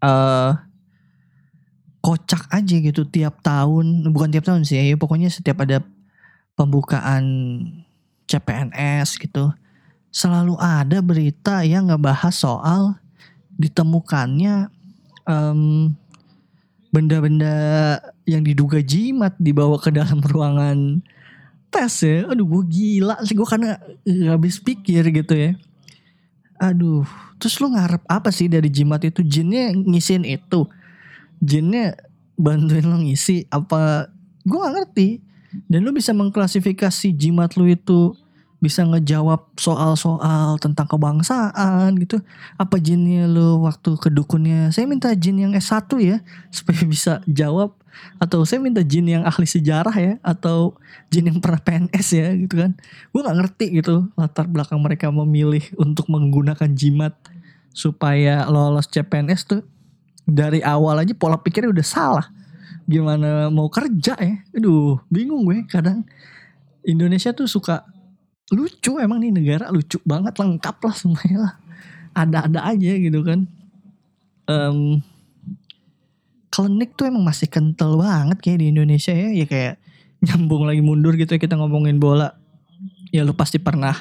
uh, 0.00 0.52
kocak 2.04 2.52
aja 2.52 2.76
gitu 2.76 3.08
tiap 3.08 3.40
tahun 3.40 4.12
bukan 4.12 4.28
tiap 4.28 4.44
tahun 4.44 4.68
sih 4.68 4.76
ya 4.76 4.96
pokoknya 5.00 5.32
setiap 5.32 5.64
ada 5.64 5.80
pembukaan 6.52 7.24
CPNS 8.28 9.16
gitu 9.16 9.48
selalu 10.12 10.60
ada 10.60 11.00
berita 11.00 11.64
yang 11.64 11.88
ngebahas 11.88 12.36
soal 12.36 13.00
ditemukannya 13.56 14.68
um, 15.24 15.90
benda-benda 16.94 17.56
yang 18.22 18.46
diduga 18.46 18.78
jimat 18.78 19.34
dibawa 19.42 19.80
ke 19.82 19.90
dalam 19.90 20.22
ruangan 20.30 21.02
tes 21.74 22.06
ya. 22.06 22.30
Aduh 22.30 22.46
gue 22.46 22.62
gila 22.70 23.18
sih 23.26 23.34
gue 23.34 23.48
karena 23.48 23.82
gak 24.06 24.30
habis 24.38 24.62
pikir 24.62 25.02
gitu 25.10 25.34
ya. 25.34 25.50
Aduh, 26.62 27.02
terus 27.42 27.58
lu 27.58 27.74
ngarep 27.74 28.06
apa 28.06 28.30
sih 28.30 28.46
dari 28.46 28.70
jimat 28.70 29.02
itu? 29.02 29.26
Jinnya 29.26 29.74
ngisin 29.74 30.22
itu. 30.22 30.70
Jinnya 31.42 31.98
bantuin 32.34 32.86
lo 32.86 32.98
ngisi 33.00 33.46
apa? 33.50 34.10
Gue 34.44 34.58
gak 34.60 34.74
ngerti. 34.74 35.08
Dan 35.70 35.86
lu 35.86 35.94
bisa 35.94 36.10
mengklasifikasi 36.10 37.14
jimat 37.14 37.54
lu 37.54 37.70
itu 37.70 38.18
bisa 38.64 38.80
ngejawab 38.80 39.52
soal-soal 39.60 40.56
tentang 40.56 40.88
kebangsaan 40.88 41.92
gitu. 42.00 42.24
Apa 42.56 42.80
jinnya 42.80 43.28
lo 43.28 43.60
waktu 43.60 44.00
ke 44.00 44.08
dukunnya? 44.08 44.72
Saya 44.72 44.88
minta 44.88 45.12
jin 45.12 45.36
yang 45.36 45.52
S1 45.52 45.84
ya 46.00 46.24
supaya 46.48 46.80
bisa 46.96 47.20
jawab 47.28 47.76
atau 48.18 48.42
saya 48.42 48.58
minta 48.58 48.82
jin 48.82 49.06
yang 49.06 49.22
ahli 49.22 49.46
sejarah 49.46 49.94
ya 49.94 50.12
atau 50.24 50.74
jin 51.12 51.30
yang 51.30 51.38
pernah 51.38 51.60
PNS 51.60 52.06
ya 52.16 52.28
gitu 52.40 52.54
kan. 52.56 52.72
Gue 53.12 53.20
nggak 53.20 53.36
ngerti 53.44 53.66
gitu 53.84 54.08
latar 54.16 54.48
belakang 54.48 54.80
mereka 54.80 55.12
memilih 55.12 55.62
untuk 55.76 56.08
menggunakan 56.08 56.72
jimat 56.72 57.14
supaya 57.74 58.46
lolos 58.48 58.88
CPNS 58.88 59.40
tuh 59.44 59.62
dari 60.24 60.64
awal 60.64 61.04
aja 61.04 61.12
pola 61.12 61.36
pikirnya 61.36 61.70
udah 61.70 61.86
salah. 61.86 62.26
Gimana 62.84 63.48
mau 63.48 63.68
kerja 63.72 64.16
ya? 64.16 64.36
Aduh, 64.56 65.00
bingung 65.08 65.44
gue 65.48 65.64
kadang. 65.68 66.04
Indonesia 66.84 67.32
tuh 67.32 67.48
suka 67.48 67.84
lucu 68.52 69.00
emang 69.00 69.24
nih 69.24 69.32
negara 69.32 69.72
lucu 69.72 69.96
banget 70.04 70.36
lengkap 70.36 70.76
lah 70.84 70.94
semuanya 70.96 71.38
lah. 71.48 71.54
Ada-ada 72.12 72.60
aja 72.68 72.92
gitu 73.00 73.20
kan. 73.24 73.48
Um, 74.44 75.00
klinik 76.52 76.92
tuh 76.94 77.08
emang 77.08 77.24
masih 77.24 77.48
kental 77.48 77.96
banget 77.96 78.38
kayak 78.44 78.58
di 78.60 78.66
Indonesia 78.68 79.16
ya. 79.16 79.32
Ya 79.32 79.46
kayak 79.48 79.74
nyambung 80.24 80.68
lagi 80.68 80.84
mundur 80.84 81.16
gitu 81.16 81.36
ya 81.36 81.40
kita 81.40 81.56
ngomongin 81.56 81.96
bola. 81.96 82.36
Ya 83.12 83.24
lu 83.24 83.32
pasti 83.32 83.56
pernah 83.56 83.96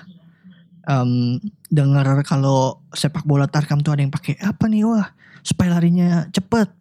um, 0.87 1.39
dengar 1.71 2.05
kalau 2.27 2.83
sepak 2.91 3.23
bola 3.23 3.47
tarkam 3.47 3.79
tuh 3.79 3.95
ada 3.95 4.01
yang 4.03 4.13
pakai 4.13 4.39
apa 4.39 4.67
nih? 4.67 4.83
Wah 4.87 5.07
supaya 5.43 5.75
larinya 5.77 6.27
cepet. 6.31 6.71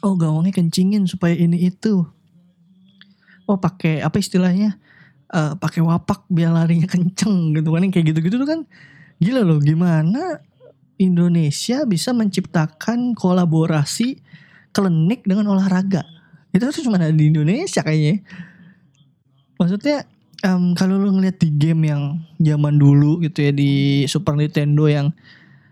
Oh 0.00 0.16
gawangnya 0.16 0.56
kencingin 0.56 1.04
supaya 1.04 1.36
ini 1.36 1.68
itu. 1.68 2.06
Oh 3.44 3.58
pakai 3.58 4.00
apa 4.00 4.16
istilahnya? 4.22 4.78
Uh, 5.30 5.54
pakai 5.54 5.78
wapak 5.78 6.26
biar 6.26 6.50
larinya 6.50 6.90
kenceng 6.90 7.54
gitu 7.54 7.70
kan 7.70 7.86
kayak 7.90 8.06
gitu-gitu 8.14 8.36
tuh 8.40 8.48
kan. 8.48 8.60
Gila 9.20 9.44
loh 9.44 9.60
gimana 9.60 10.40
Indonesia 10.96 11.84
bisa 11.84 12.10
menciptakan 12.16 13.14
kolaborasi 13.14 14.18
klinik 14.72 15.22
dengan 15.26 15.54
olahraga? 15.54 16.02
Itu 16.50 16.66
tuh 16.70 16.82
cuma 16.82 16.98
ada 16.98 17.14
di 17.14 17.30
Indonesia 17.30 17.82
kayaknya. 17.84 18.26
Maksudnya 19.60 20.08
um, 20.44 20.72
kalau 20.76 21.00
lo 21.00 21.10
ngeliat 21.12 21.40
di 21.40 21.48
game 21.54 21.90
yang 21.90 22.02
zaman 22.40 22.76
dulu 22.76 23.20
gitu 23.24 23.44
ya 23.44 23.52
di 23.52 24.04
Super 24.06 24.36
Nintendo 24.36 24.88
yang 24.88 25.12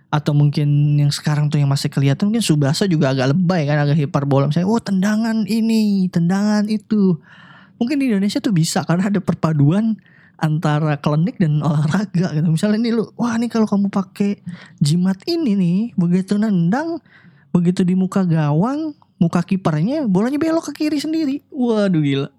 atau 0.08 0.32
mungkin 0.32 0.96
yang 0.96 1.12
sekarang 1.12 1.52
tuh 1.52 1.60
yang 1.60 1.68
masih 1.68 1.92
kelihatan 1.92 2.32
mungkin 2.32 2.40
Subasa 2.40 2.88
juga 2.88 3.12
agak 3.12 3.36
lebay 3.36 3.68
kan 3.68 3.84
agak 3.84 4.08
hiperbola 4.08 4.48
misalnya 4.48 4.68
oh 4.72 4.80
tendangan 4.80 5.44
ini 5.44 6.08
tendangan 6.08 6.64
itu 6.64 7.20
mungkin 7.76 8.00
di 8.00 8.08
Indonesia 8.08 8.40
tuh 8.40 8.56
bisa 8.56 8.88
karena 8.88 9.12
ada 9.12 9.20
perpaduan 9.20 10.00
antara 10.38 10.94
klinik 11.02 11.36
dan 11.36 11.58
olahraga 11.60 12.30
gitu. 12.30 12.46
Misalnya 12.46 12.78
nih 12.78 12.92
lu, 12.94 13.10
wah 13.18 13.34
nih 13.34 13.50
kalau 13.50 13.66
kamu 13.66 13.90
pakai 13.90 14.38
jimat 14.78 15.18
ini 15.26 15.58
nih, 15.58 15.78
begitu 15.98 16.38
nendang, 16.38 17.02
begitu 17.50 17.82
di 17.82 17.98
muka 17.98 18.22
gawang, 18.22 18.94
muka 19.18 19.42
kipernya, 19.42 20.06
bolanya 20.06 20.38
belok 20.38 20.70
ke 20.70 20.86
kiri 20.86 21.02
sendiri. 21.02 21.42
Waduh 21.50 22.02
gila. 22.02 22.30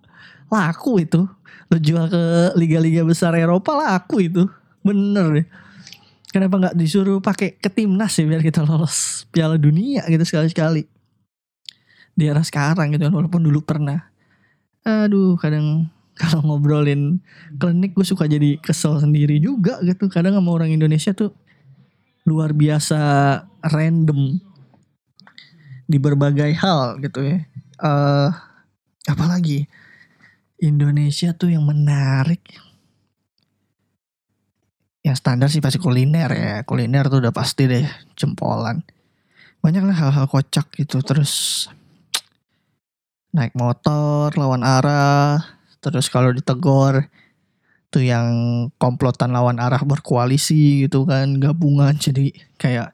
Laku 0.50 1.02
itu. 1.02 1.26
Lu 1.70 1.78
jual 1.78 2.10
ke 2.10 2.22
liga-liga 2.58 3.06
besar 3.06 3.38
Eropa 3.38 3.78
laku 3.78 4.26
itu. 4.26 4.50
Bener 4.82 5.26
deh. 5.34 5.48
Kenapa 6.30 6.62
nggak 6.62 6.76
disuruh 6.78 7.18
pakai 7.22 7.58
ke 7.58 7.70
timnas 7.74 8.14
ya 8.14 8.26
biar 8.30 8.46
kita 8.46 8.62
lolos 8.62 9.26
Piala 9.34 9.58
Dunia 9.58 10.06
gitu 10.06 10.22
sekali-sekali. 10.22 10.86
Di 12.14 12.24
era 12.30 12.42
sekarang 12.46 12.94
gitu 12.94 13.10
kan 13.10 13.14
walaupun 13.16 13.42
dulu 13.42 13.62
pernah 13.66 14.10
aduh 14.88 15.36
kadang 15.40 15.88
kalau 16.20 16.44
ngobrolin 16.44 17.24
klinik 17.56 17.96
gue 17.96 18.06
suka 18.06 18.28
jadi 18.28 18.60
kesel 18.60 19.00
sendiri 19.00 19.40
juga 19.40 19.80
gitu 19.84 20.12
kadang 20.12 20.36
sama 20.36 20.52
orang 20.52 20.72
Indonesia 20.72 21.16
tuh 21.16 21.32
luar 22.28 22.52
biasa 22.52 23.00
random 23.64 24.38
di 25.90 25.98
berbagai 25.98 26.54
hal 26.60 27.02
gitu 27.02 27.24
ya 27.26 27.38
uh, 27.82 28.30
apalagi 29.10 29.66
Indonesia 30.60 31.32
tuh 31.32 31.56
yang 31.56 31.64
menarik. 31.64 32.44
Yang 35.00 35.16
standar 35.24 35.48
sih 35.48 35.64
pasti 35.64 35.80
kuliner 35.80 36.30
ya. 36.36 36.56
Kuliner 36.68 37.08
tuh 37.08 37.24
udah 37.24 37.32
pasti 37.32 37.66
deh 37.66 37.88
jempolan. 38.20 38.84
Banyak 39.64 39.84
lah 39.88 39.96
hal-hal 39.96 40.28
kocak 40.28 40.68
gitu. 40.76 41.00
Terus 41.00 41.66
naik 43.32 43.56
motor 43.56 44.36
lawan 44.36 44.68
arah. 44.68 45.40
Terus 45.80 46.12
kalau 46.12 46.36
ditegor 46.36 47.08
tuh 47.90 48.04
yang 48.06 48.30
komplotan 48.78 49.32
lawan 49.32 49.58
arah 49.58 49.80
berkoalisi 49.88 50.84
gitu 50.84 51.08
kan 51.08 51.40
gabungan. 51.40 51.96
Jadi 51.96 52.36
kayak 52.60 52.92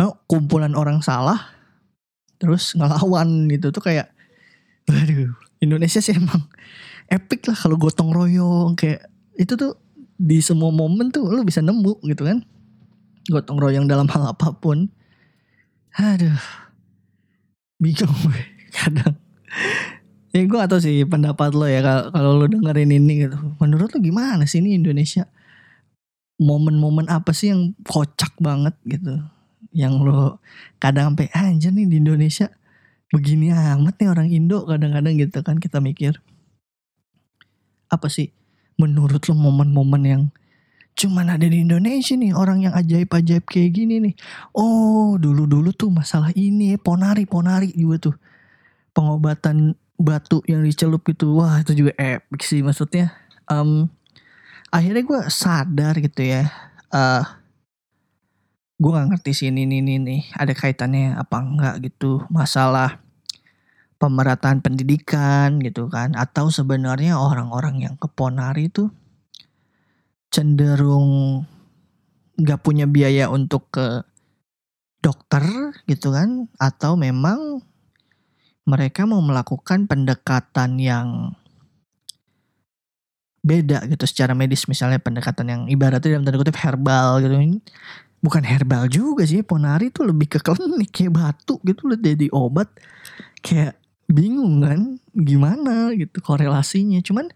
oh, 0.00 0.16
kumpulan 0.24 0.72
orang 0.72 1.04
salah 1.04 1.52
terus 2.40 2.72
ngelawan. 2.72 3.52
Gitu. 3.52 3.68
Tuh 3.68 3.84
kayak 3.84 4.08
waduh 4.88 5.36
Indonesia 5.60 6.00
sih 6.00 6.16
emang 6.16 6.48
epic 7.10 7.46
lah 7.50 7.56
kalau 7.58 7.76
gotong 7.78 8.10
royong 8.10 8.74
kayak 8.74 9.06
itu 9.38 9.54
tuh 9.54 9.78
di 10.16 10.40
semua 10.40 10.72
momen 10.72 11.12
tuh 11.12 11.28
lu 11.28 11.44
bisa 11.44 11.60
nemu 11.60 12.00
gitu 12.08 12.22
kan 12.24 12.42
gotong 13.28 13.58
royong 13.58 13.86
dalam 13.86 14.08
hal 14.08 14.32
apa 14.32 14.54
pun 14.56 14.88
aduh 15.96 16.40
bingung 17.78 18.12
gue 18.24 18.42
kadang 18.76 19.14
ya 20.36 20.44
gue 20.44 20.60
atau 20.60 20.76
sih 20.76 21.08
pendapat 21.08 21.56
lo 21.56 21.64
ya 21.64 21.80
kalau 22.12 22.36
lo 22.36 22.44
dengerin 22.44 22.92
ini 22.92 23.24
gitu. 23.24 23.36
Menurut 23.56 23.96
lo 23.96 23.98
gimana 24.04 24.44
sih 24.44 24.60
ini 24.60 24.76
Indonesia? 24.76 25.24
Momen-momen 26.36 27.08
apa 27.08 27.32
sih 27.32 27.48
yang 27.48 27.72
kocak 27.80 28.36
banget 28.36 28.76
gitu? 28.84 29.16
Yang 29.72 29.94
lo 30.04 30.20
kadang 30.76 31.16
sampai 31.16 31.32
ah, 31.32 31.48
anjir 31.48 31.72
nih 31.72 31.88
di 31.88 31.96
Indonesia 32.04 32.52
begini 33.08 33.48
amat 33.54 33.96
nih 33.96 34.08
orang 34.12 34.28
Indo 34.28 34.68
kadang-kadang 34.68 35.16
gitu 35.16 35.40
kan 35.40 35.56
kita 35.56 35.80
mikir. 35.80 36.20
Apa 37.96 38.12
sih? 38.12 38.30
Menurut 38.76 39.24
lo 39.26 39.34
momen-momen 39.34 40.02
yang 40.04 40.22
cuman 40.96 41.36
ada 41.36 41.44
di 41.44 41.60
Indonesia 41.60 42.16
nih 42.16 42.32
orang 42.32 42.68
yang 42.68 42.74
ajaib-ajaib 42.76 43.44
kayak 43.48 43.70
gini 43.72 44.00
nih. 44.00 44.14
Oh, 44.56 45.16
dulu-dulu 45.16 45.72
tuh 45.72 45.88
masalah 45.88 46.32
ini 46.36 46.76
ponari 46.76 47.24
ponari 47.24 47.72
juga 47.72 48.12
tuh. 48.12 48.16
Pengobatan 48.92 49.76
batu 49.96 50.44
yang 50.44 50.60
dicelup 50.60 51.00
gitu 51.08 51.40
wah 51.40 51.60
itu 51.60 51.72
juga 51.72 51.92
epic 51.96 52.44
sih 52.44 52.60
maksudnya. 52.60 53.16
Um, 53.48 53.88
akhirnya 54.76 55.02
gue 55.06 55.20
sadar 55.30 55.94
gitu 56.02 56.20
ya 56.26 56.50
uh, 56.90 57.24
gue 58.76 58.90
nggak 58.92 59.08
ngerti 59.08 59.30
sih 59.32 59.48
ini 59.48 59.64
ini 59.64 59.96
nih 59.96 60.22
ada 60.36 60.52
kaitannya 60.52 61.16
apa 61.16 61.36
enggak 61.40 61.74
gitu 61.88 62.28
masalah 62.28 63.00
pemerataan 63.96 64.60
pendidikan 64.60 65.60
gitu 65.60 65.88
kan. 65.88 66.12
Atau 66.16 66.52
sebenarnya 66.52 67.18
orang-orang 67.18 67.82
yang 67.82 67.94
ke 67.96 68.08
Ponari 68.08 68.68
itu 68.68 68.88
cenderung 70.30 71.42
nggak 72.36 72.60
punya 72.60 72.84
biaya 72.84 73.32
untuk 73.32 73.72
ke 73.72 74.04
dokter 75.00 75.44
gitu 75.88 76.12
kan. 76.12 76.48
Atau 76.60 76.96
memang 77.00 77.64
mereka 78.66 79.06
mau 79.06 79.22
melakukan 79.22 79.86
pendekatan 79.86 80.76
yang 80.82 81.08
beda 83.46 83.86
gitu 83.86 84.04
secara 84.04 84.34
medis. 84.34 84.66
Misalnya 84.66 84.98
pendekatan 84.98 85.46
yang 85.46 85.62
ibaratnya 85.70 86.18
dalam 86.18 86.26
tanda 86.26 86.42
kutip 86.42 86.58
herbal 86.58 87.22
gitu. 87.22 87.62
Bukan 88.16 88.42
herbal 88.42 88.90
juga 88.90 89.22
sih 89.22 89.46
ponari 89.46 89.94
tuh 89.94 90.10
lebih 90.10 90.26
ke 90.26 90.42
klinik 90.42 90.90
kayak 90.90 91.14
batu 91.14 91.62
gitu 91.62 91.86
loh 91.86 91.94
jadi 91.94 92.26
obat. 92.34 92.66
Kayak 93.38 93.78
bingung 94.06 94.62
kan 94.62 94.98
gimana 95.12 95.94
gitu 95.94 96.18
korelasinya. 96.22 97.02
Cuman 97.02 97.30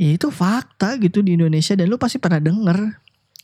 ya 0.00 0.16
itu 0.16 0.28
fakta 0.32 0.96
gitu 1.00 1.20
di 1.20 1.36
Indonesia 1.36 1.76
dan 1.76 1.88
lu 1.88 2.00
pasti 2.00 2.16
pernah 2.16 2.40
denger 2.40 3.00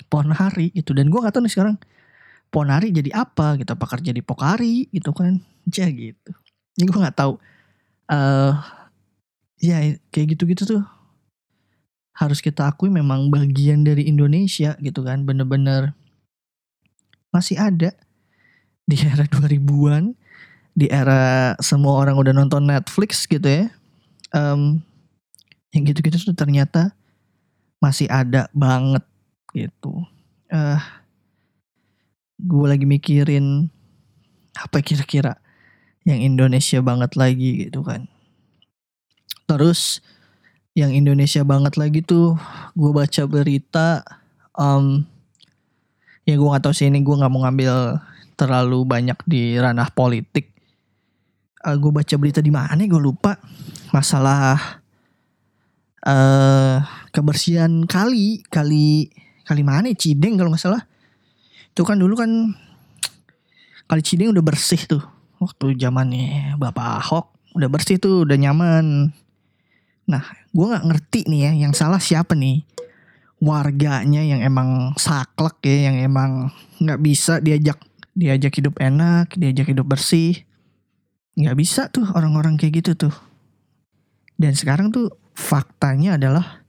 ponari 0.08 0.72
gitu. 0.72 0.96
Dan 0.96 1.12
gua 1.12 1.28
gak 1.28 1.38
tahu 1.38 1.44
nih 1.46 1.52
sekarang 1.52 1.76
ponari 2.48 2.88
jadi 2.94 3.10
apa 3.12 3.60
gitu 3.60 3.70
apa 3.76 3.86
kerja 3.86 4.10
di 4.12 4.22
pokari 4.24 4.88
gitu 4.90 5.12
kan. 5.12 5.40
Ya 5.68 5.88
gitu. 5.88 6.32
Ini 6.80 6.88
gua 6.88 7.08
nggak 7.08 7.18
tahu. 7.18 7.32
Eh 8.06 8.14
uh, 8.14 8.54
ya 9.60 9.80
kayak 10.12 10.36
gitu-gitu 10.36 10.68
tuh 10.68 10.84
harus 12.16 12.40
kita 12.40 12.64
akui 12.64 12.88
memang 12.88 13.28
bagian 13.28 13.84
dari 13.84 14.08
Indonesia 14.08 14.72
gitu 14.80 15.04
kan 15.04 15.28
bener-bener 15.28 15.92
masih 17.28 17.60
ada 17.60 17.92
di 18.88 18.96
era 18.96 19.28
2000-an 19.28 20.16
di 20.76 20.92
era 20.92 21.56
semua 21.64 21.96
orang 22.04 22.20
udah 22.20 22.36
nonton 22.36 22.68
Netflix 22.68 23.24
gitu 23.24 23.48
ya 23.48 23.72
um, 24.36 24.84
yang 25.72 25.82
gitu-gitu 25.88 26.20
tuh 26.20 26.36
ternyata 26.36 26.92
masih 27.80 28.08
ada 28.08 28.48
banget 28.56 29.04
gitu. 29.52 30.04
Uh, 30.48 30.80
gue 32.40 32.66
lagi 32.68 32.84
mikirin 32.88 33.68
apa 34.56 34.80
kira-kira 34.80 35.36
yang 36.08 36.20
Indonesia 36.20 36.80
banget 36.80 37.12
lagi 37.16 37.68
gitu 37.68 37.84
kan. 37.84 38.08
Terus 39.44 40.00
yang 40.76 40.92
Indonesia 40.92 41.40
banget 41.44 41.76
lagi 41.80 42.00
tuh 42.04 42.36
gue 42.76 42.90
baca 42.92 43.22
berita 43.24 44.04
um, 44.56 45.04
ya 46.28 46.36
gue 46.36 46.48
gak 46.52 46.64
tahu 46.64 46.74
sih 46.76 46.88
ini 46.88 47.00
gue 47.00 47.16
nggak 47.16 47.32
mau 47.32 47.48
ngambil 47.48 47.96
terlalu 48.36 48.84
banyak 48.84 49.16
di 49.24 49.56
ranah 49.56 49.88
politik 49.88 50.55
uh, 51.64 51.76
gue 51.76 51.92
baca 51.94 52.14
berita 52.20 52.44
di 52.44 52.52
mana 52.52 52.76
gue 52.76 53.00
lupa 53.00 53.38
masalah 53.94 54.82
uh, 56.04 56.82
kebersihan 57.14 57.86
kali 57.88 58.44
kali 58.50 59.08
kali 59.46 59.62
mana? 59.62 59.88
Cideng 59.94 60.36
kalau 60.36 60.52
nggak 60.52 60.60
salah 60.60 60.82
itu 61.72 61.82
kan 61.86 61.96
dulu 61.96 62.18
kan 62.18 62.30
kali 63.88 64.02
Cideng 64.02 64.34
udah 64.34 64.44
bersih 64.44 64.80
tuh 64.84 65.04
waktu 65.40 65.78
zamannya 65.78 66.60
Bapak 66.60 67.04
Ahok 67.04 67.26
udah 67.56 67.68
bersih 67.72 67.96
tuh 67.96 68.28
udah 68.28 68.36
nyaman 68.36 69.16
Nah, 70.06 70.22
gue 70.54 70.66
nggak 70.70 70.86
ngerti 70.86 71.20
nih 71.26 71.40
ya, 71.50 71.66
yang 71.66 71.74
salah 71.74 71.98
siapa 71.98 72.38
nih? 72.38 72.62
Warganya 73.42 74.22
yang 74.22 74.40
emang 74.40 74.94
saklek 74.96 75.58
ya, 75.66 75.90
yang 75.90 75.96
emang 75.98 76.30
nggak 76.78 77.02
bisa 77.02 77.42
diajak 77.42 77.76
diajak 78.16 78.54
hidup 78.54 78.78
enak, 78.78 79.34
diajak 79.34 79.66
hidup 79.74 79.84
bersih. 79.84 80.45
Nggak 81.36 81.56
bisa 81.56 81.82
tuh 81.92 82.08
orang-orang 82.16 82.56
kayak 82.56 82.82
gitu 82.82 83.08
tuh. 83.08 83.14
Dan 84.36 84.56
sekarang 84.56 84.92
tuh 84.92 85.12
faktanya 85.36 86.16
adalah 86.16 86.64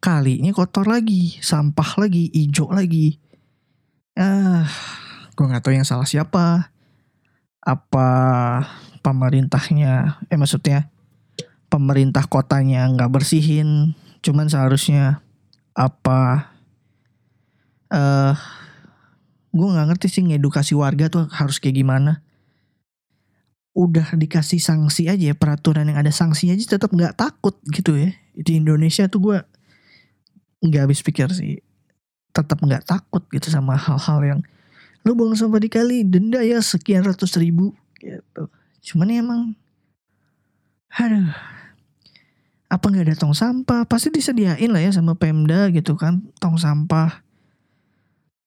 kalinya 0.00 0.52
kotor 0.56 0.88
lagi, 0.88 1.36
sampah 1.44 2.00
lagi, 2.00 2.32
hijau 2.32 2.72
lagi. 2.72 3.20
Ah, 4.16 4.64
gue 5.36 5.44
nggak 5.44 5.62
tahu 5.64 5.76
yang 5.76 5.84
salah 5.84 6.08
siapa. 6.08 6.72
Apa 7.60 8.08
pemerintahnya? 9.04 10.24
Eh 10.32 10.40
maksudnya 10.40 10.88
pemerintah 11.70 12.26
kotanya 12.26 12.90
nggak 12.90 13.14
bersihin 13.14 13.94
cuman 14.20 14.50
seharusnya 14.50 15.22
apa 15.72 16.50
eh 17.88 17.96
uh, 17.96 18.34
gue 19.54 19.66
nggak 19.70 19.86
ngerti 19.94 20.06
sih 20.10 20.22
ngedukasi 20.26 20.74
warga 20.74 21.06
tuh 21.08 21.30
harus 21.30 21.62
kayak 21.62 21.80
gimana 21.80 22.22
udah 23.70 24.18
dikasih 24.18 24.58
sanksi 24.58 25.06
aja 25.06 25.30
ya 25.30 25.34
peraturan 25.38 25.86
yang 25.86 25.98
ada 26.02 26.10
sanksi 26.10 26.50
aja 26.50 26.76
tetap 26.76 26.90
nggak 26.90 27.14
takut 27.14 27.54
gitu 27.70 27.94
ya. 27.94 28.10
Di 28.34 28.58
Indonesia 28.58 29.06
tuh 29.06 29.20
gue 29.22 29.38
nggak 30.66 30.82
habis 30.90 31.00
pikir 31.06 31.30
sih. 31.30 31.62
Tetap 32.34 32.58
nggak 32.58 32.86
takut 32.86 33.22
gitu 33.30 33.46
sama 33.50 33.78
hal-hal 33.78 34.18
yang 34.26 34.40
lu 35.06 35.16
buang 35.16 35.32
sampah 35.32 35.62
di 35.62 35.70
kali 35.72 36.04
denda 36.04 36.44
ya 36.44 36.58
sekian 36.60 37.06
ratus 37.06 37.38
ribu 37.38 37.72
gitu. 38.02 38.50
Cuman 38.84 39.08
emang 39.14 39.40
aduh 40.90 41.30
apa 42.70 42.84
nggak 42.86 43.06
ada 43.06 43.14
tong 43.18 43.34
sampah? 43.34 43.86
Pasti 43.86 44.14
disediain 44.14 44.70
lah 44.70 44.82
ya 44.82 44.90
sama 44.94 45.14
Pemda 45.14 45.70
gitu 45.70 45.94
kan 45.94 46.22
tong 46.42 46.58
sampah. 46.58 47.22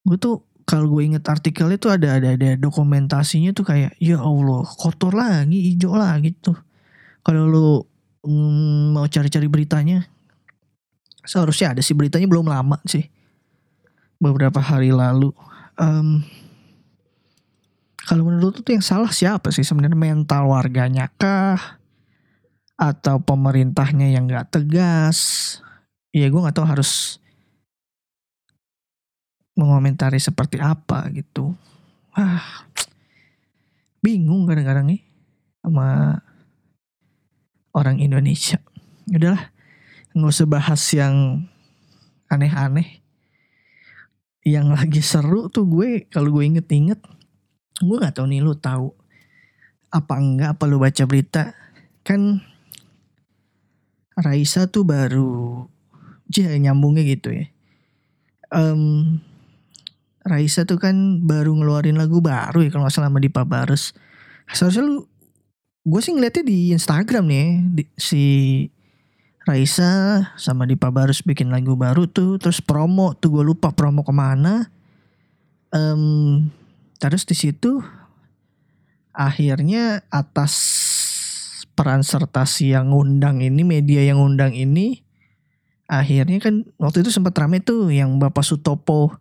Gue 0.04 0.20
tuh 0.20 0.44
kalau 0.64 0.88
gue 0.88 1.04
inget 1.04 1.24
artikelnya 1.28 1.76
tuh 1.76 1.92
ada 1.92 2.20
ada 2.20 2.36
ada 2.36 2.56
dokumentasinya 2.56 3.52
tuh 3.52 3.68
kayak 3.68 4.00
ya 4.00 4.20
Allah 4.20 4.64
kotor 4.64 5.12
lagi 5.12 5.74
hijau 5.74 5.96
lagi 5.96 6.32
tuh. 6.40 6.56
Kalau 7.24 7.48
lu 7.48 7.68
mm, 8.24 8.96
mau 8.96 9.08
cari-cari 9.08 9.48
beritanya 9.52 10.08
seharusnya 11.24 11.76
ada 11.76 11.82
sih 11.84 11.96
beritanya 11.96 12.28
belum 12.28 12.48
lama 12.48 12.80
sih. 12.88 13.08
Beberapa 14.20 14.64
hari 14.64 14.96
lalu. 14.96 15.36
Um, 15.76 16.24
kalau 18.04 18.28
menurut 18.28 18.60
tuh 18.60 18.76
yang 18.76 18.84
salah 18.84 19.12
siapa 19.12 19.52
sih? 19.52 19.64
Sebenarnya 19.64 19.96
mental 19.96 20.52
warganya 20.52 21.12
kah? 21.16 21.80
Atau 22.76 23.24
pemerintahnya 23.24 24.12
yang 24.12 24.28
nggak 24.28 24.52
tegas? 24.52 25.20
Ya 26.12 26.28
gue 26.28 26.40
nggak 26.40 26.56
tahu 26.56 26.68
harus 26.68 27.23
mengomentari 29.54 30.18
seperti 30.18 30.58
apa 30.58 31.10
gitu. 31.14 31.54
Ah 32.14 32.66
bingung 34.04 34.44
kadang-kadang 34.50 34.92
nih 34.92 35.02
sama 35.64 36.20
orang 37.74 37.98
Indonesia. 38.04 38.60
Udahlah 39.10 39.50
nggak 40.14 40.34
usah 40.34 40.48
bahas 40.50 40.84
yang 40.94 41.48
aneh-aneh. 42.30 43.02
Yang 44.44 44.68
lagi 44.76 45.02
seru 45.02 45.48
tuh 45.48 45.64
gue 45.66 46.06
kalau 46.12 46.36
gue 46.36 46.44
inget-inget 46.44 47.00
gue 47.80 47.96
nggak 47.98 48.20
tahu 48.20 48.28
nih 48.28 48.44
lu 48.44 48.54
tahu 48.60 48.92
apa 49.90 50.14
enggak 50.20 50.60
apa 50.60 50.64
lu 50.68 50.78
baca 50.82 51.04
berita. 51.08 51.56
Kan 52.04 52.44
Raisa 54.14 54.70
tuh 54.70 54.86
baru 54.86 55.66
ya 56.30 56.54
nyambungnya 56.58 57.08
gitu 57.08 57.34
ya. 57.34 57.46
Um, 58.54 59.18
Raisa 60.24 60.64
tuh 60.64 60.80
kan 60.80 61.20
baru 61.24 61.52
ngeluarin 61.52 62.00
lagu 62.00 62.24
baru 62.24 62.64
ya 62.64 62.72
kalau 62.72 62.88
nggak 62.88 62.96
salah 62.96 63.12
sama 63.12 63.20
Dipa 63.20 63.44
Barus. 63.44 63.92
Seharusnya 64.52 64.88
lu 64.88 65.04
gue 65.84 66.00
sih 66.00 66.16
ngeliatnya 66.16 66.44
di 66.48 66.72
Instagram 66.72 67.28
nih 67.28 67.48
di, 67.76 67.84
si 68.00 68.24
Raisa 69.44 70.24
sama 70.40 70.64
Dipa 70.64 70.88
Barus 70.88 71.20
bikin 71.20 71.52
lagu 71.52 71.76
baru 71.76 72.08
tuh 72.08 72.40
terus 72.40 72.64
promo 72.64 73.12
tuh 73.20 73.36
gue 73.36 73.44
lupa 73.44 73.76
promo 73.76 74.00
ke 74.08 74.16
mana 74.16 74.72
um, 75.76 76.48
terus 77.04 77.28
di 77.28 77.36
situ 77.36 77.84
akhirnya 79.12 80.08
atas 80.08 80.56
peran 81.76 82.08
sertasi 82.08 82.72
yang 82.72 82.96
ngundang 82.96 83.44
ini 83.44 83.68
media 83.68 84.08
yang 84.08 84.24
ngundang 84.24 84.56
ini 84.56 85.04
akhirnya 85.92 86.40
kan 86.40 86.64
waktu 86.80 87.04
itu 87.04 87.12
sempat 87.12 87.36
rame 87.36 87.60
tuh 87.60 87.92
yang 87.92 88.16
Bapak 88.24 88.48
Sutopo 88.48 89.20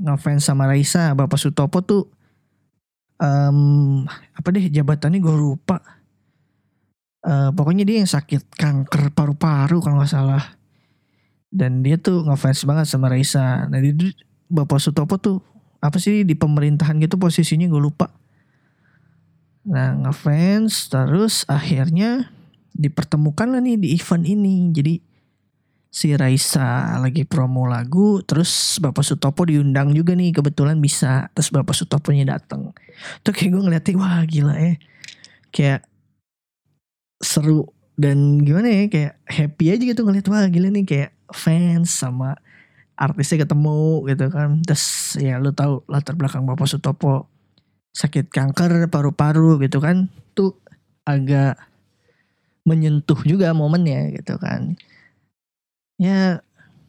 ngefans 0.00 0.42
sama 0.42 0.66
Raisa 0.66 1.14
Bapak 1.14 1.38
Sutopo 1.38 1.78
tuh 1.84 2.10
um, 3.18 4.02
apa 4.08 4.48
deh 4.54 4.66
jabatannya 4.70 5.22
gue 5.22 5.34
lupa. 5.34 5.80
Uh, 7.24 7.48
pokoknya 7.56 7.88
dia 7.88 8.04
yang 8.04 8.10
sakit 8.10 8.52
kanker 8.52 9.16
paru-paru 9.16 9.80
kalau 9.80 10.00
nggak 10.00 10.12
salah. 10.12 10.44
Dan 11.54 11.86
dia 11.86 11.96
tuh 11.96 12.26
ngefans 12.26 12.66
banget 12.66 12.86
sama 12.90 13.06
Raisa. 13.06 13.70
Nah 13.70 13.78
di 13.78 13.94
Bapak 14.50 14.82
Sutopo 14.82 15.16
tuh 15.16 15.38
apa 15.78 16.00
sih 16.00 16.24
di 16.24 16.34
pemerintahan 16.34 16.98
gitu 17.00 17.16
posisinya 17.16 17.70
gue 17.70 17.80
lupa. 17.80 18.10
Nah 19.64 19.94
ngefans 20.04 20.92
terus 20.92 21.46
akhirnya 21.48 22.28
dipertemukan 22.74 23.48
lah 23.54 23.62
nih 23.62 23.78
di 23.78 23.88
event 23.94 24.26
ini. 24.26 24.74
Jadi 24.74 25.13
si 25.94 26.10
Raisa 26.10 26.98
lagi 26.98 27.22
promo 27.22 27.70
lagu 27.70 28.18
terus 28.26 28.82
Bapak 28.82 29.06
Sutopo 29.06 29.46
diundang 29.46 29.94
juga 29.94 30.18
nih 30.18 30.34
kebetulan 30.34 30.82
bisa 30.82 31.30
terus 31.38 31.54
Bapak 31.54 31.70
Sutoponya 31.70 32.34
datang 32.34 32.74
tuh 33.22 33.30
kayak 33.30 33.54
gue 33.54 33.62
ngeliatin 33.62 33.96
wah 34.02 34.26
gila 34.26 34.58
ya. 34.58 34.74
Kayak 35.54 35.86
seru 37.22 37.70
dan 37.94 38.42
gimana 38.42 38.74
ya 38.74 38.90
kayak 38.90 39.22
happy 39.22 39.64
aja 39.70 39.82
gitu 39.86 40.02
ngeliat 40.02 40.26
wah 40.26 40.42
gila 40.50 40.74
nih 40.74 40.82
kayak 40.82 41.10
fans 41.30 41.94
sama 41.94 42.34
artisnya 42.98 43.46
ketemu 43.46 44.02
gitu 44.10 44.26
kan. 44.34 44.66
Terus 44.66 45.14
ya 45.22 45.38
lu 45.38 45.54
tahu 45.54 45.86
latar 45.86 46.18
belakang 46.18 46.42
Bapak 46.42 46.66
Sutopo 46.66 47.30
sakit 47.94 48.34
kanker 48.34 48.90
paru-paru 48.90 49.62
gitu 49.62 49.78
kan 49.78 50.10
tuh 50.34 50.58
agak 51.06 51.54
menyentuh 52.66 53.22
juga 53.22 53.54
momennya 53.54 54.10
gitu 54.18 54.34
kan 54.42 54.74
ya 55.98 56.42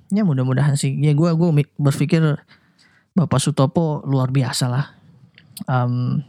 ya 0.09 0.21
mudah-mudahan 0.23 0.77
sih. 0.77 0.93
Ya 1.01 1.13
gue 1.13 1.29
gue 1.33 1.49
berpikir 1.77 2.21
Bapak 3.15 3.39
Sutopo 3.39 4.03
luar 4.03 4.29
biasa 4.29 4.65
lah. 4.67 4.85
Um, 5.65 6.21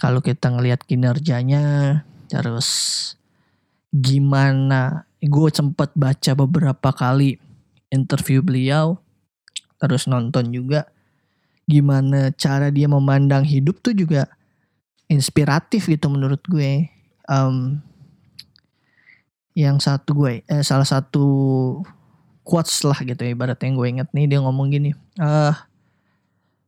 kalau 0.00 0.24
kita 0.24 0.48
ngelihat 0.48 0.86
kinerjanya 0.86 2.00
terus 2.30 2.68
gimana 3.90 5.04
gue 5.18 5.48
sempat 5.50 5.90
baca 5.98 6.32
beberapa 6.38 6.94
kali 6.94 7.42
interview 7.90 8.38
beliau 8.38 9.02
terus 9.82 10.06
nonton 10.06 10.54
juga 10.54 10.86
gimana 11.66 12.30
cara 12.38 12.70
dia 12.70 12.86
memandang 12.86 13.42
hidup 13.42 13.82
tuh 13.82 13.94
juga 13.98 14.30
inspiratif 15.10 15.90
gitu 15.90 16.06
menurut 16.06 16.40
gue. 16.46 16.86
Um, 17.26 17.82
yang 19.58 19.82
satu 19.82 20.14
gue 20.14 20.46
eh, 20.46 20.62
salah 20.62 20.86
satu 20.86 21.26
quotes 22.46 22.82
lah 22.86 22.98
gitu 23.02 23.20
ya 23.22 23.34
ibarat 23.34 23.58
yang 23.62 23.74
gue 23.76 23.86
inget 23.86 24.08
nih 24.14 24.26
dia 24.30 24.38
ngomong 24.42 24.70
gini 24.70 24.94
uh, 25.18 25.54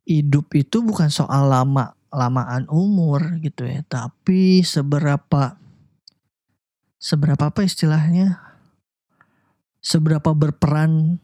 hidup 0.06 0.50
itu 0.54 0.82
bukan 0.82 1.08
soal 1.08 1.46
lama 1.46 1.94
lamaan 2.12 2.68
umur 2.68 3.40
gitu 3.40 3.64
ya. 3.64 3.80
Tapi 3.88 4.60
seberapa 4.62 5.56
seberapa 7.00 7.48
apa 7.48 7.60
istilahnya? 7.64 8.38
Seberapa 9.82 10.30
berperan 10.36 11.18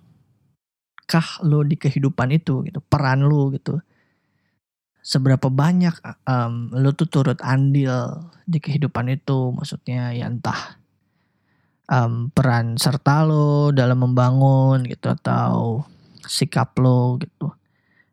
kah 1.07 1.40
lo 1.47 1.62
di 1.62 1.79
kehidupan 1.79 2.35
itu 2.35 2.66
gitu 2.66 2.81
peran 2.83 3.23
lo 3.23 3.53
gitu. 3.55 3.79
Seberapa 4.99 5.49
banyak 5.49 5.94
um, 6.27 6.75
lo 6.75 6.90
tuh 6.92 7.09
turut 7.09 7.38
andil 7.40 8.29
di 8.44 8.59
kehidupan 8.59 9.09
itu 9.14 9.55
maksudnya 9.55 10.12
ya 10.12 10.27
entah 10.27 10.78
um, 11.88 12.29
peran 12.31 12.77
serta 12.77 13.24
lo 13.24 13.72
dalam 13.72 14.05
membangun 14.05 14.85
gitu 14.85 15.11
atau 15.11 15.83
sikap 16.29 16.77
lo 16.79 17.16
gitu. 17.18 17.51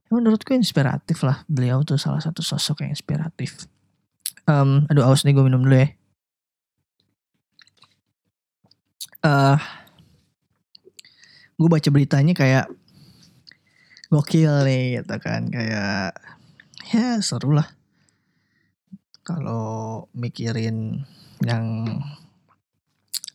Menurutku 0.10 0.56
inspiratif 0.56 1.22
lah. 1.28 1.44
Beliau 1.52 1.84
tuh 1.84 2.00
salah 2.00 2.24
satu 2.24 2.40
sosok 2.40 2.88
yang 2.88 2.96
inspiratif. 2.96 3.68
Um, 4.48 4.88
aduh 4.88 5.04
aus 5.04 5.28
nih 5.28 5.36
gue 5.36 5.44
minum 5.44 5.62
dulu 5.66 5.76
ya. 5.76 5.90
Uh, 9.26 9.58
gue 11.58 11.68
baca 11.68 11.90
beritanya 11.90 12.38
kayak 12.38 12.70
gokil 14.08 14.64
nih 14.64 15.02
gitu 15.02 15.16
kan. 15.20 15.50
Kayak 15.52 16.16
ya 16.94 17.20
seru 17.20 17.58
lah. 17.58 17.68
Kalau 19.26 20.06
mikirin 20.14 21.02
yang 21.42 21.90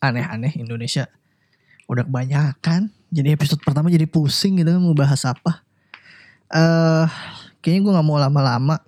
aneh-aneh 0.01 0.57
Indonesia. 0.57 1.07
Udah 1.85 2.03
kebanyakan. 2.03 2.89
Jadi 3.13 3.29
episode 3.31 3.61
pertama 3.61 3.93
jadi 3.93 4.09
pusing 4.09 4.59
gitu 4.59 4.73
kan 4.73 4.81
mau 4.81 4.97
bahas 4.97 5.21
apa. 5.23 5.63
Eh 6.51 6.59
uh, 6.59 7.05
kayaknya 7.61 7.81
gue 7.85 7.93
nggak 7.95 8.07
mau 8.07 8.17
lama-lama 8.17 8.81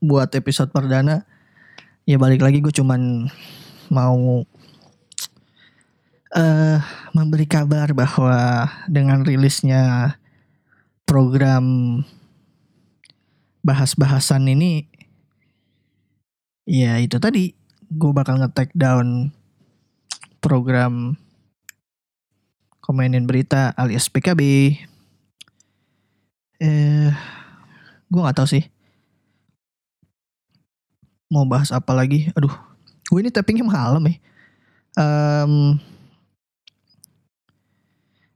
buat 0.00 0.32
episode 0.32 0.72
perdana. 0.72 1.28
Ya 2.08 2.16
balik 2.16 2.40
lagi 2.40 2.64
gue 2.64 2.72
cuman 2.72 3.28
mau 3.92 4.44
uh, 6.34 6.78
memberi 7.12 7.46
kabar 7.46 7.92
bahwa 7.92 8.68
dengan 8.88 9.24
rilisnya 9.24 10.16
program 11.04 12.00
bahas-bahasan 13.64 14.44
ini 14.52 14.84
ya 16.68 17.00
itu 17.00 17.16
tadi 17.16 17.56
gue 17.88 18.12
bakal 18.12 18.40
nge-take 18.40 18.76
down 18.76 19.32
program 20.44 21.16
komenin 22.84 23.24
berita 23.24 23.72
alias 23.80 24.12
PKB 24.12 24.40
eh 26.60 27.08
gue 28.12 28.20
nggak 28.20 28.36
tahu 28.36 28.48
sih 28.52 28.68
mau 31.32 31.48
bahas 31.48 31.72
apa 31.72 31.96
lagi 31.96 32.28
aduh 32.36 32.52
gue 33.08 33.18
ini 33.24 33.32
tappingnya 33.32 33.64
malam 33.64 34.04
ya 34.04 34.16
um, 35.00 35.80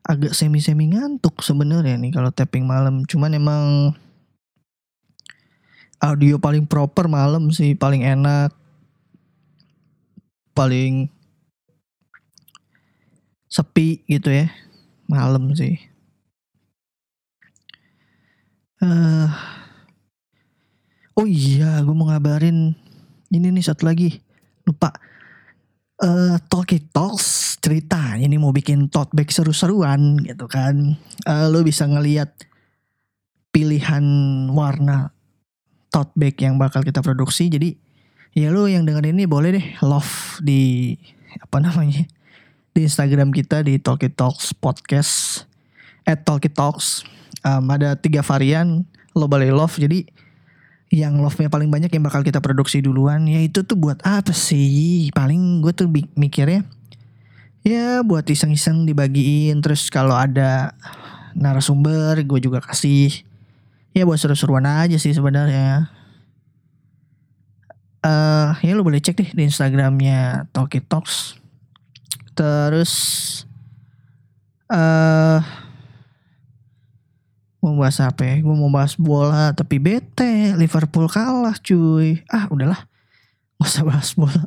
agak 0.09 0.33
semi-semi 0.33 0.89
ngantuk 0.89 1.45
sebenarnya 1.45 2.01
nih 2.01 2.17
kalau 2.17 2.33
tapping 2.33 2.65
malam. 2.65 3.05
Cuman 3.05 3.37
emang 3.37 3.93
audio 6.01 6.41
paling 6.41 6.65
proper 6.65 7.13
malam 7.13 7.53
sih, 7.53 7.77
paling 7.77 8.01
enak. 8.09 8.57
Paling 10.57 11.13
sepi 13.59 14.07
gitu 14.07 14.31
ya. 14.31 14.47
Malam 15.11 15.51
sih. 15.59 15.75
Uh, 18.79 19.27
oh 21.19 21.27
iya, 21.27 21.83
gue 21.83 21.91
mau 21.91 22.07
ngabarin 22.07 22.79
ini 23.35 23.51
nih 23.51 23.67
satu 23.67 23.91
lagi. 23.91 24.23
Lupa 24.63 24.95
uh, 26.07 26.39
Talkie 26.47 26.87
Talks 26.95 27.59
cerita 27.59 28.15
ini 28.15 28.39
mau 28.39 28.55
bikin 28.55 28.87
tote 28.87 29.11
bag 29.19 29.27
seru-seruan 29.35 30.23
gitu 30.23 30.47
kan. 30.47 30.95
Uh, 31.27 31.51
lo 31.51 31.67
bisa 31.67 31.91
ngeliat 31.91 32.31
pilihan 33.51 34.05
warna 34.55 35.11
tote 35.91 36.15
bag 36.15 36.39
yang 36.39 36.55
bakal 36.63 36.87
kita 36.87 37.03
produksi. 37.03 37.51
Jadi 37.51 37.75
ya 38.39 38.55
lo 38.55 38.71
yang 38.71 38.87
denger 38.87 39.11
ini 39.11 39.27
boleh 39.27 39.59
deh 39.59 39.67
love 39.83 40.39
di 40.47 40.95
apa 41.43 41.59
namanya 41.59 42.07
di 42.73 42.87
Instagram 42.87 43.33
kita 43.33 43.65
di 43.65 43.81
Talkie 43.81 44.13
Talks 44.13 44.53
Podcast 44.57 45.45
at 46.09 46.25
Talkie 46.25 46.53
Talks. 46.53 47.05
Um, 47.47 47.71
ada 47.71 47.95
tiga 47.95 48.25
varian 48.25 48.85
lo 49.15 49.27
boleh 49.31 49.51
love. 49.53 49.77
Jadi 49.79 50.09
yang 50.89 51.21
love-nya 51.21 51.53
paling 51.53 51.69
banyak 51.69 51.93
yang 51.93 52.05
bakal 52.09 52.25
kita 52.25 52.41
produksi 52.41 52.81
duluan 52.81 53.29
ya 53.29 53.45
itu 53.45 53.61
tuh 53.61 53.77
buat 53.77 54.01
apa 54.05 54.33
sih? 54.33 55.13
Paling 55.13 55.61
gue 55.61 55.73
tuh 55.77 55.89
mikirnya 56.17 56.65
ya 57.67 58.01
buat 58.01 58.25
iseng-iseng 58.25 58.89
dibagiin. 58.89 59.61
Terus 59.61 59.93
kalau 59.93 60.17
ada 60.17 60.73
narasumber 61.37 62.21
gue 62.25 62.41
juga 62.41 62.65
kasih. 62.65 63.13
Ya 63.93 64.07
buat 64.07 64.21
seru-seruan 64.21 64.65
aja 64.65 64.97
sih 64.97 65.13
sebenarnya. 65.13 65.93
Uh, 67.99 68.55
ya 68.63 68.79
lo 68.79 68.87
boleh 68.87 69.03
cek 69.03 69.19
deh 69.19 69.31
di 69.35 69.43
instagramnya 69.51 70.47
Talkie 70.55 70.79
Talks 70.79 71.35
terus 72.39 72.95
uh, 74.71 75.43
Mau 77.59 77.75
bahas 77.75 77.99
apa 77.99 78.23
ya? 78.23 78.39
Gue 78.39 78.55
mau 78.55 78.71
bahas 78.71 78.95
bola 78.95 79.51
tapi 79.51 79.83
bete. 79.83 80.55
Liverpool 80.55 81.11
kalah 81.11 81.59
cuy. 81.59 82.23
Ah 82.31 82.47
udahlah. 82.55 82.87
Gak 83.59 83.67
usah 83.67 83.83
bahas 83.83 84.15
bola. 84.15 84.47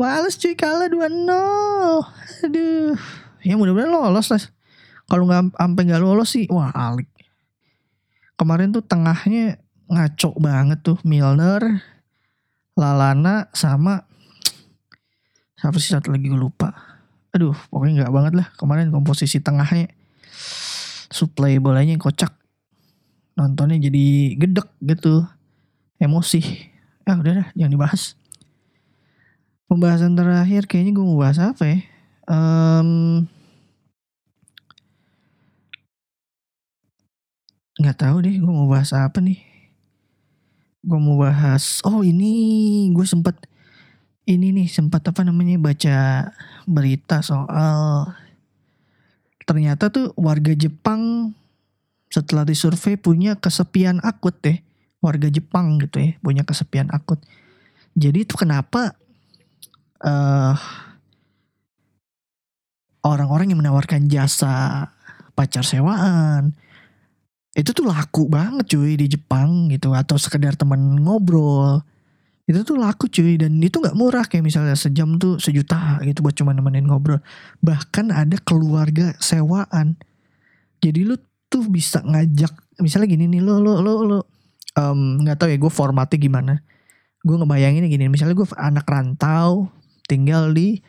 Males 0.00 0.40
cuy 0.40 0.56
kalah 0.56 0.88
2-0. 0.88 2.48
Aduh. 2.48 2.96
Ya 3.44 3.60
mudah-mudahan 3.60 3.92
lolos 3.92 4.32
lah. 4.32 4.40
Kalau 5.04 5.28
nggak 5.28 5.52
sampai 5.52 5.82
nggak 5.84 6.00
lolos 6.00 6.32
sih, 6.32 6.48
wah 6.48 6.72
alik. 6.72 7.12
Kemarin 8.40 8.72
tuh 8.72 8.80
tengahnya 8.80 9.60
ngaco 9.84 10.32
banget 10.40 10.80
tuh 10.80 10.96
Milner, 11.04 11.84
Lalana 12.72 13.52
sama 13.52 14.08
siapa 15.60 15.76
sih 15.76 15.92
satu 15.92 16.08
lagi 16.08 16.32
gue 16.32 16.40
lupa. 16.40 16.93
Aduh, 17.34 17.56
pokoknya 17.66 18.06
nggak 18.06 18.14
banget 18.14 18.32
lah 18.38 18.46
kemarin 18.54 18.94
komposisi 18.94 19.42
tengahnya. 19.42 19.90
Supply 21.10 21.58
bolanya 21.58 21.98
yang 21.98 22.02
kocak. 22.02 22.30
Nontonnya 23.34 23.82
jadi 23.82 24.38
gedek 24.38 24.70
gitu. 24.78 25.26
Emosi. 25.98 26.70
Ah 27.02 27.18
udah 27.18 27.42
dah 27.42 27.48
jangan 27.58 27.74
dibahas. 27.74 28.14
Pembahasan 29.66 30.14
terakhir 30.14 30.70
kayaknya 30.70 30.94
gue 30.94 31.04
mau 31.04 31.18
bahas 31.18 31.42
apa 31.42 31.62
ya? 31.66 31.78
Um, 32.30 33.26
nggak 37.82 37.98
tahu 37.98 38.16
deh 38.22 38.38
gue 38.38 38.52
mau 38.54 38.70
bahas 38.70 38.94
apa 38.94 39.18
nih? 39.18 39.42
Gue 40.86 41.00
mau 41.02 41.18
bahas 41.18 41.82
oh 41.82 42.06
ini 42.06 42.30
gue 42.94 43.06
sempat 43.08 43.34
ini 44.24 44.56
nih 44.56 44.68
sempat 44.68 45.04
apa 45.04 45.20
namanya 45.20 45.60
baca 45.60 45.96
berita 46.64 47.20
soal 47.20 48.08
ternyata 49.44 49.92
tuh 49.92 50.16
warga 50.16 50.56
Jepang 50.56 51.32
setelah 52.08 52.46
disurvei 52.48 52.96
punya 52.96 53.36
kesepian 53.36 54.00
akut 54.00 54.38
deh. 54.40 54.62
Warga 55.04 55.28
Jepang 55.28 55.76
gitu 55.82 56.00
ya 56.00 56.16
punya 56.24 56.46
kesepian 56.48 56.88
akut. 56.88 57.20
Jadi 57.92 58.24
itu 58.24 58.34
kenapa 58.40 58.96
uh, 60.00 60.56
orang-orang 63.04 63.52
yang 63.52 63.60
menawarkan 63.60 64.08
jasa 64.08 64.88
pacar 65.36 65.66
sewaan 65.66 66.56
itu 67.54 67.70
tuh 67.70 67.86
laku 67.86 68.26
banget 68.26 68.66
cuy 68.72 68.96
di 68.96 69.06
Jepang 69.12 69.68
gitu. 69.68 69.92
Atau 69.92 70.16
sekedar 70.16 70.56
teman 70.56 71.04
ngobrol 71.04 71.84
itu 72.44 72.60
tuh 72.60 72.76
laku 72.76 73.08
cuy 73.08 73.40
dan 73.40 73.56
itu 73.56 73.80
nggak 73.80 73.96
murah. 73.96 74.28
Kayak 74.28 74.44
misalnya 74.44 74.76
sejam 74.76 75.16
tuh 75.16 75.40
sejuta 75.40 76.00
gitu 76.04 76.20
buat 76.20 76.36
cuma 76.36 76.52
nemenin 76.52 76.84
ngobrol. 76.84 77.24
Bahkan 77.64 78.12
ada 78.12 78.36
keluarga 78.44 79.16
sewaan. 79.16 79.96
Jadi 80.84 81.08
lu 81.08 81.16
tuh 81.48 81.64
bisa 81.72 82.04
ngajak 82.04 82.52
misalnya 82.84 83.08
gini 83.08 83.24
nih 83.30 83.40
lo 83.40 83.62
lo 83.62 83.80
lo 83.80 83.92
lo 84.04 84.18
nggak 85.22 85.36
um, 85.36 85.40
tahu 85.40 85.48
ya 85.48 85.56
gue 85.56 85.72
formatnya 85.72 86.18
gimana. 86.20 86.54
Gue 87.24 87.40
ngebayangin 87.40 87.88
gini 87.88 88.12
misalnya 88.12 88.36
gue 88.36 88.48
anak 88.60 88.84
rantau 88.84 89.72
tinggal 90.04 90.52
di 90.52 90.84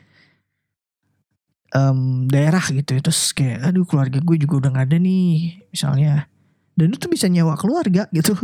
um, 1.72 2.28
daerah 2.28 2.60
gitu 2.68 3.00
terus 3.00 3.32
kayak 3.32 3.64
aduh 3.64 3.88
keluarga 3.88 4.20
gue 4.20 4.36
juga 4.36 4.60
udah 4.60 4.70
gak 4.76 4.86
ada 4.92 4.96
nih 5.00 5.64
misalnya. 5.72 6.28
Dan 6.76 6.92
itu 6.92 7.08
bisa 7.08 7.32
nyewa 7.32 7.56
keluarga 7.56 8.04
gitu 8.12 8.36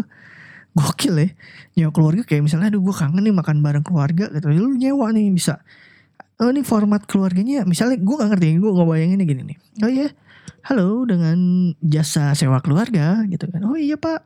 gokil 0.73 1.15
ya. 1.21 1.29
Nyewa 1.77 1.91
keluarga 1.93 2.23
kayak 2.25 2.43
misalnya 2.45 2.73
aduh 2.73 2.81
gue 2.81 2.95
kangen 2.95 3.23
nih 3.23 3.35
makan 3.35 3.61
bareng 3.61 3.85
keluarga 3.85 4.29
gitu. 4.33 4.47
Lu 4.53 4.77
nyewa 4.77 5.13
nih 5.13 5.33
bisa. 5.33 5.61
Oh 6.41 6.51
ini 6.51 6.65
format 6.65 7.05
keluarganya 7.07 7.63
misalnya 7.69 8.01
gue 8.01 8.15
gak 8.19 8.31
ngerti 8.35 8.59
gue 8.59 8.73
ngebayanginnya 8.73 9.27
gini 9.29 9.43
nih. 9.55 9.59
Oh 9.85 9.91
iya. 9.91 10.09
Halo 10.63 11.03
dengan 11.07 11.39
jasa 11.83 12.33
sewa 12.39 12.63
keluarga 12.63 13.23
gitu 13.29 13.47
kan. 13.51 13.63
Oh 13.67 13.77
iya 13.77 13.99
pak. 13.99 14.25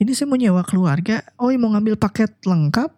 Ini 0.00 0.10
saya 0.16 0.26
mau 0.32 0.40
nyewa 0.40 0.64
keluarga. 0.64 1.20
Oh 1.36 1.52
iya 1.52 1.60
mau 1.60 1.70
ngambil 1.72 2.00
paket 2.00 2.32
lengkap. 2.44 2.90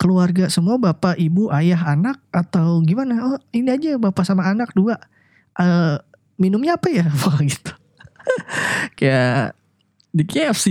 Keluarga 0.00 0.48
semua 0.48 0.80
bapak 0.80 1.20
ibu 1.20 1.52
ayah 1.52 1.92
anak 1.92 2.16
atau 2.32 2.80
gimana? 2.80 3.20
Oh 3.20 3.38
ini 3.52 3.68
aja 3.68 4.00
bapak 4.00 4.24
sama 4.24 4.48
anak 4.48 4.72
dua. 4.72 4.96
Uh, 5.60 6.00
minumnya 6.40 6.80
apa 6.80 6.88
ya? 6.88 7.04
Wah 7.20 7.38
gitu. 7.44 7.72
Kayak 8.98 9.52
di 10.10 10.24
KFC 10.24 10.66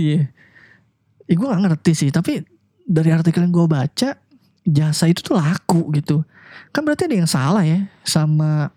ya 1.30 1.34
gue 1.38 1.46
gak 1.46 1.62
ngerti 1.62 1.92
sih 1.94 2.10
tapi 2.10 2.42
dari 2.82 3.14
artikel 3.14 3.46
yang 3.46 3.54
gue 3.54 3.66
baca 3.70 4.18
jasa 4.66 5.06
itu 5.06 5.22
tuh 5.22 5.38
laku 5.38 5.94
gitu. 5.94 6.26
Kan 6.74 6.82
berarti 6.82 7.06
ada 7.06 7.16
yang 7.16 7.30
salah 7.30 7.62
ya 7.62 7.86
sama 8.02 8.74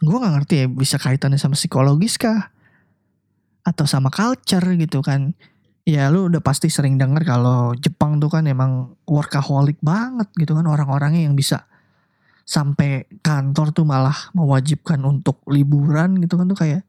gue 0.00 0.16
gak 0.16 0.34
ngerti 0.40 0.54
ya 0.64 0.66
bisa 0.72 0.96
kaitannya 0.96 1.36
sama 1.36 1.52
psikologis 1.52 2.16
kah? 2.16 2.48
Atau 3.60 3.84
sama 3.84 4.08
culture 4.08 4.64
gitu 4.80 5.04
kan? 5.04 5.36
Ya 5.84 6.08
lu 6.08 6.28
udah 6.28 6.40
pasti 6.40 6.68
sering 6.72 6.96
denger 6.96 7.24
kalau 7.24 7.72
Jepang 7.76 8.20
tuh 8.20 8.28
kan 8.32 8.44
emang 8.48 8.96
workaholic 9.08 9.80
banget 9.84 10.28
gitu 10.36 10.56
kan 10.56 10.64
orang-orangnya 10.64 11.28
yang 11.28 11.36
bisa 11.36 11.64
sampai 12.48 13.04
kantor 13.20 13.76
tuh 13.76 13.84
malah 13.84 14.16
mewajibkan 14.32 15.00
untuk 15.04 15.44
liburan 15.48 16.16
gitu 16.24 16.40
kan 16.40 16.48
tuh 16.48 16.56
kayak 16.56 16.87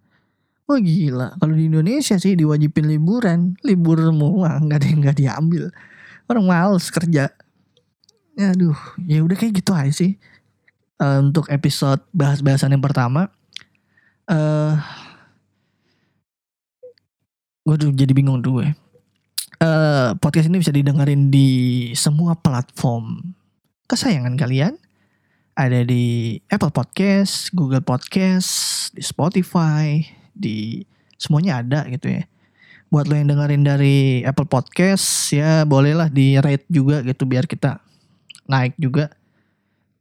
wah 0.69 0.77
gila. 0.77 1.33
Kalau 1.41 1.57
di 1.57 1.65
Indonesia 1.65 2.13
sih 2.21 2.37
diwajibin 2.37 2.85
liburan. 2.85 3.57
Libur 3.65 3.97
semua 3.97 4.61
nggak 4.61 4.77
ada 4.77 4.87
yang 4.87 4.99
nggak 5.01 5.17
diambil. 5.17 5.63
Orang 6.29 6.45
males 6.45 6.93
kerja. 6.93 7.33
Aduh 8.37 8.77
ya 9.09 9.25
udah 9.25 9.33
kayak 9.33 9.65
gitu 9.65 9.73
aja 9.73 9.89
sih. 9.89 10.21
Uh, 11.01 11.25
untuk 11.25 11.49
episode 11.49 12.03
bahas-bahasan 12.11 12.75
yang 12.75 12.83
pertama 12.83 13.31
uh, 14.27 14.75
gue 17.63 17.75
tuh 17.79 17.89
jadi 17.95 18.13
bingung 18.13 18.43
dulu 18.43 18.61
ya. 18.61 18.73
Uh, 19.59 20.15
podcast 20.21 20.47
ini 20.47 20.61
bisa 20.61 20.71
didengerin 20.71 21.27
di 21.33 21.49
semua 21.97 22.37
platform 22.37 23.35
kesayangan 23.89 24.37
kalian. 24.37 24.77
Ada 25.59 25.83
di 25.83 26.39
Apple 26.47 26.71
Podcast, 26.71 27.51
Google 27.51 27.83
Podcast, 27.83 28.47
di 28.95 29.03
Spotify, 29.03 30.18
di 30.35 30.83
semuanya 31.19 31.61
ada 31.61 31.85
gitu 31.91 32.09
ya. 32.09 32.23
Buat 32.89 33.05
lo 33.05 33.15
yang 33.21 33.29
dengerin 33.29 33.63
dari 33.63 34.25
Apple 34.25 34.49
Podcast 34.49 35.29
ya 35.29 35.61
bolehlah 35.61 36.09
di 36.09 36.41
rate 36.41 36.65
juga 36.71 37.05
gitu 37.05 37.29
biar 37.29 37.45
kita 37.45 37.77
naik 38.49 38.73
juga. 38.81 39.13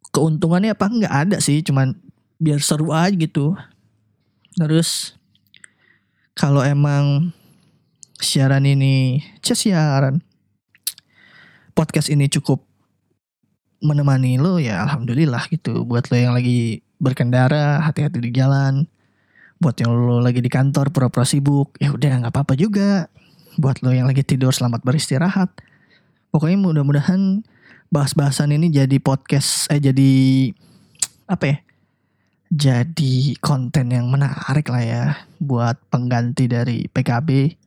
Keuntungannya 0.08 0.72
apa 0.72 0.88
nggak 0.88 1.14
ada 1.28 1.36
sih, 1.36 1.60
cuman 1.60 1.92
biar 2.40 2.64
seru 2.64 2.96
aja 2.96 3.12
gitu. 3.12 3.52
Terus 4.56 5.12
kalau 6.32 6.64
emang 6.64 7.34
siaran 8.16 8.64
ini, 8.64 9.20
siaran 9.44 10.24
podcast 11.78 12.10
ini 12.10 12.26
cukup 12.26 12.66
menemani 13.78 14.42
lo 14.42 14.58
ya 14.58 14.82
alhamdulillah 14.82 15.46
gitu. 15.52 15.86
Buat 15.86 16.10
lo 16.10 16.18
yang 16.18 16.34
lagi 16.34 16.82
berkendara, 16.98 17.78
hati-hati 17.86 18.18
di 18.18 18.30
jalan. 18.34 18.90
Buat 19.58 19.82
yang 19.82 19.90
lo 19.94 20.22
lagi 20.22 20.38
di 20.38 20.50
kantor 20.50 20.94
pura-pura 20.94 21.26
sibuk, 21.26 21.74
ya 21.82 21.90
udah 21.90 22.22
nggak 22.22 22.34
apa-apa 22.34 22.54
juga. 22.54 23.10
Buat 23.58 23.82
lo 23.82 23.90
yang 23.90 24.06
lagi 24.06 24.22
tidur 24.22 24.54
selamat 24.54 24.86
beristirahat. 24.86 25.50
Pokoknya 26.30 26.58
mudah-mudahan 26.62 27.42
bahas-bahasan 27.90 28.54
ini 28.54 28.70
jadi 28.70 28.96
podcast 29.02 29.66
eh 29.72 29.82
jadi 29.82 30.12
apa 31.26 31.44
ya? 31.46 31.56
Jadi 32.48 33.36
konten 33.42 33.92
yang 33.92 34.08
menarik 34.08 34.70
lah 34.72 34.84
ya 34.84 35.04
buat 35.36 35.76
pengganti 35.92 36.48
dari 36.48 36.88
PKB 36.88 37.58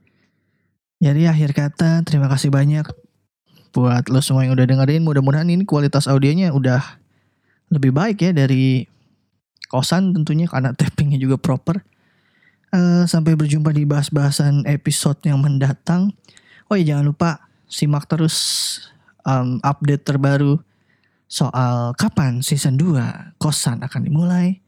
jadi 1.02 1.34
akhir 1.34 1.58
kata 1.58 2.06
terima 2.06 2.30
kasih 2.30 2.54
banyak 2.54 2.86
buat 3.74 4.06
lo 4.14 4.22
semua 4.22 4.46
yang 4.46 4.54
udah 4.54 4.70
dengerin. 4.70 5.02
Mudah-mudahan 5.02 5.50
ini 5.50 5.66
kualitas 5.66 6.06
audionya 6.06 6.54
udah 6.54 7.02
lebih 7.74 7.90
baik 7.90 8.22
ya 8.22 8.32
dari 8.38 8.86
kosan 9.72 10.12
tentunya 10.12 10.52
karena 10.52 10.76
tappingnya 10.80 11.18
juga 11.18 11.40
proper. 11.40 11.80
Uh, 12.72 13.04
sampai 13.04 13.36
berjumpa 13.36 13.76
di 13.76 13.84
bahas-bahasan 13.84 14.64
episode 14.68 15.20
yang 15.28 15.44
mendatang. 15.44 16.16
Oh 16.72 16.80
iya 16.80 16.96
jangan 16.96 17.12
lupa 17.12 17.52
simak 17.68 18.08
terus 18.08 18.36
um, 19.28 19.60
update 19.60 20.08
terbaru 20.08 20.56
soal 21.32 21.96
kapan 21.96 22.44
season 22.44 22.76
2 22.76 23.40
kosan 23.40 23.84
akan 23.84 24.02
dimulai. 24.08 24.60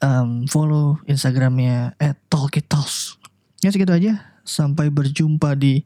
Um, 0.00 0.48
follow 0.50 0.98
Instagramnya 1.06 1.94
at 2.00 2.18
Talkitos. 2.26 3.20
Ya 3.60 3.70
segitu 3.70 3.92
aja. 3.92 4.40
Sampai 4.42 4.88
berjumpa 4.88 5.54
di 5.54 5.84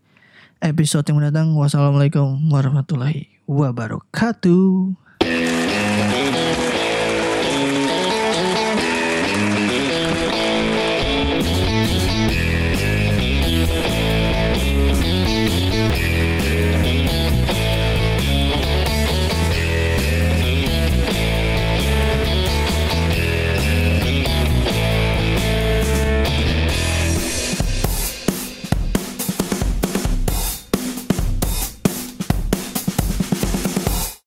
episode 0.63 1.05
yang 1.11 1.21
mendatang. 1.21 1.53
Wassalamualaikum 1.53 2.39
warahmatullahi 2.49 3.29
wabarakatuh. 3.45 5.04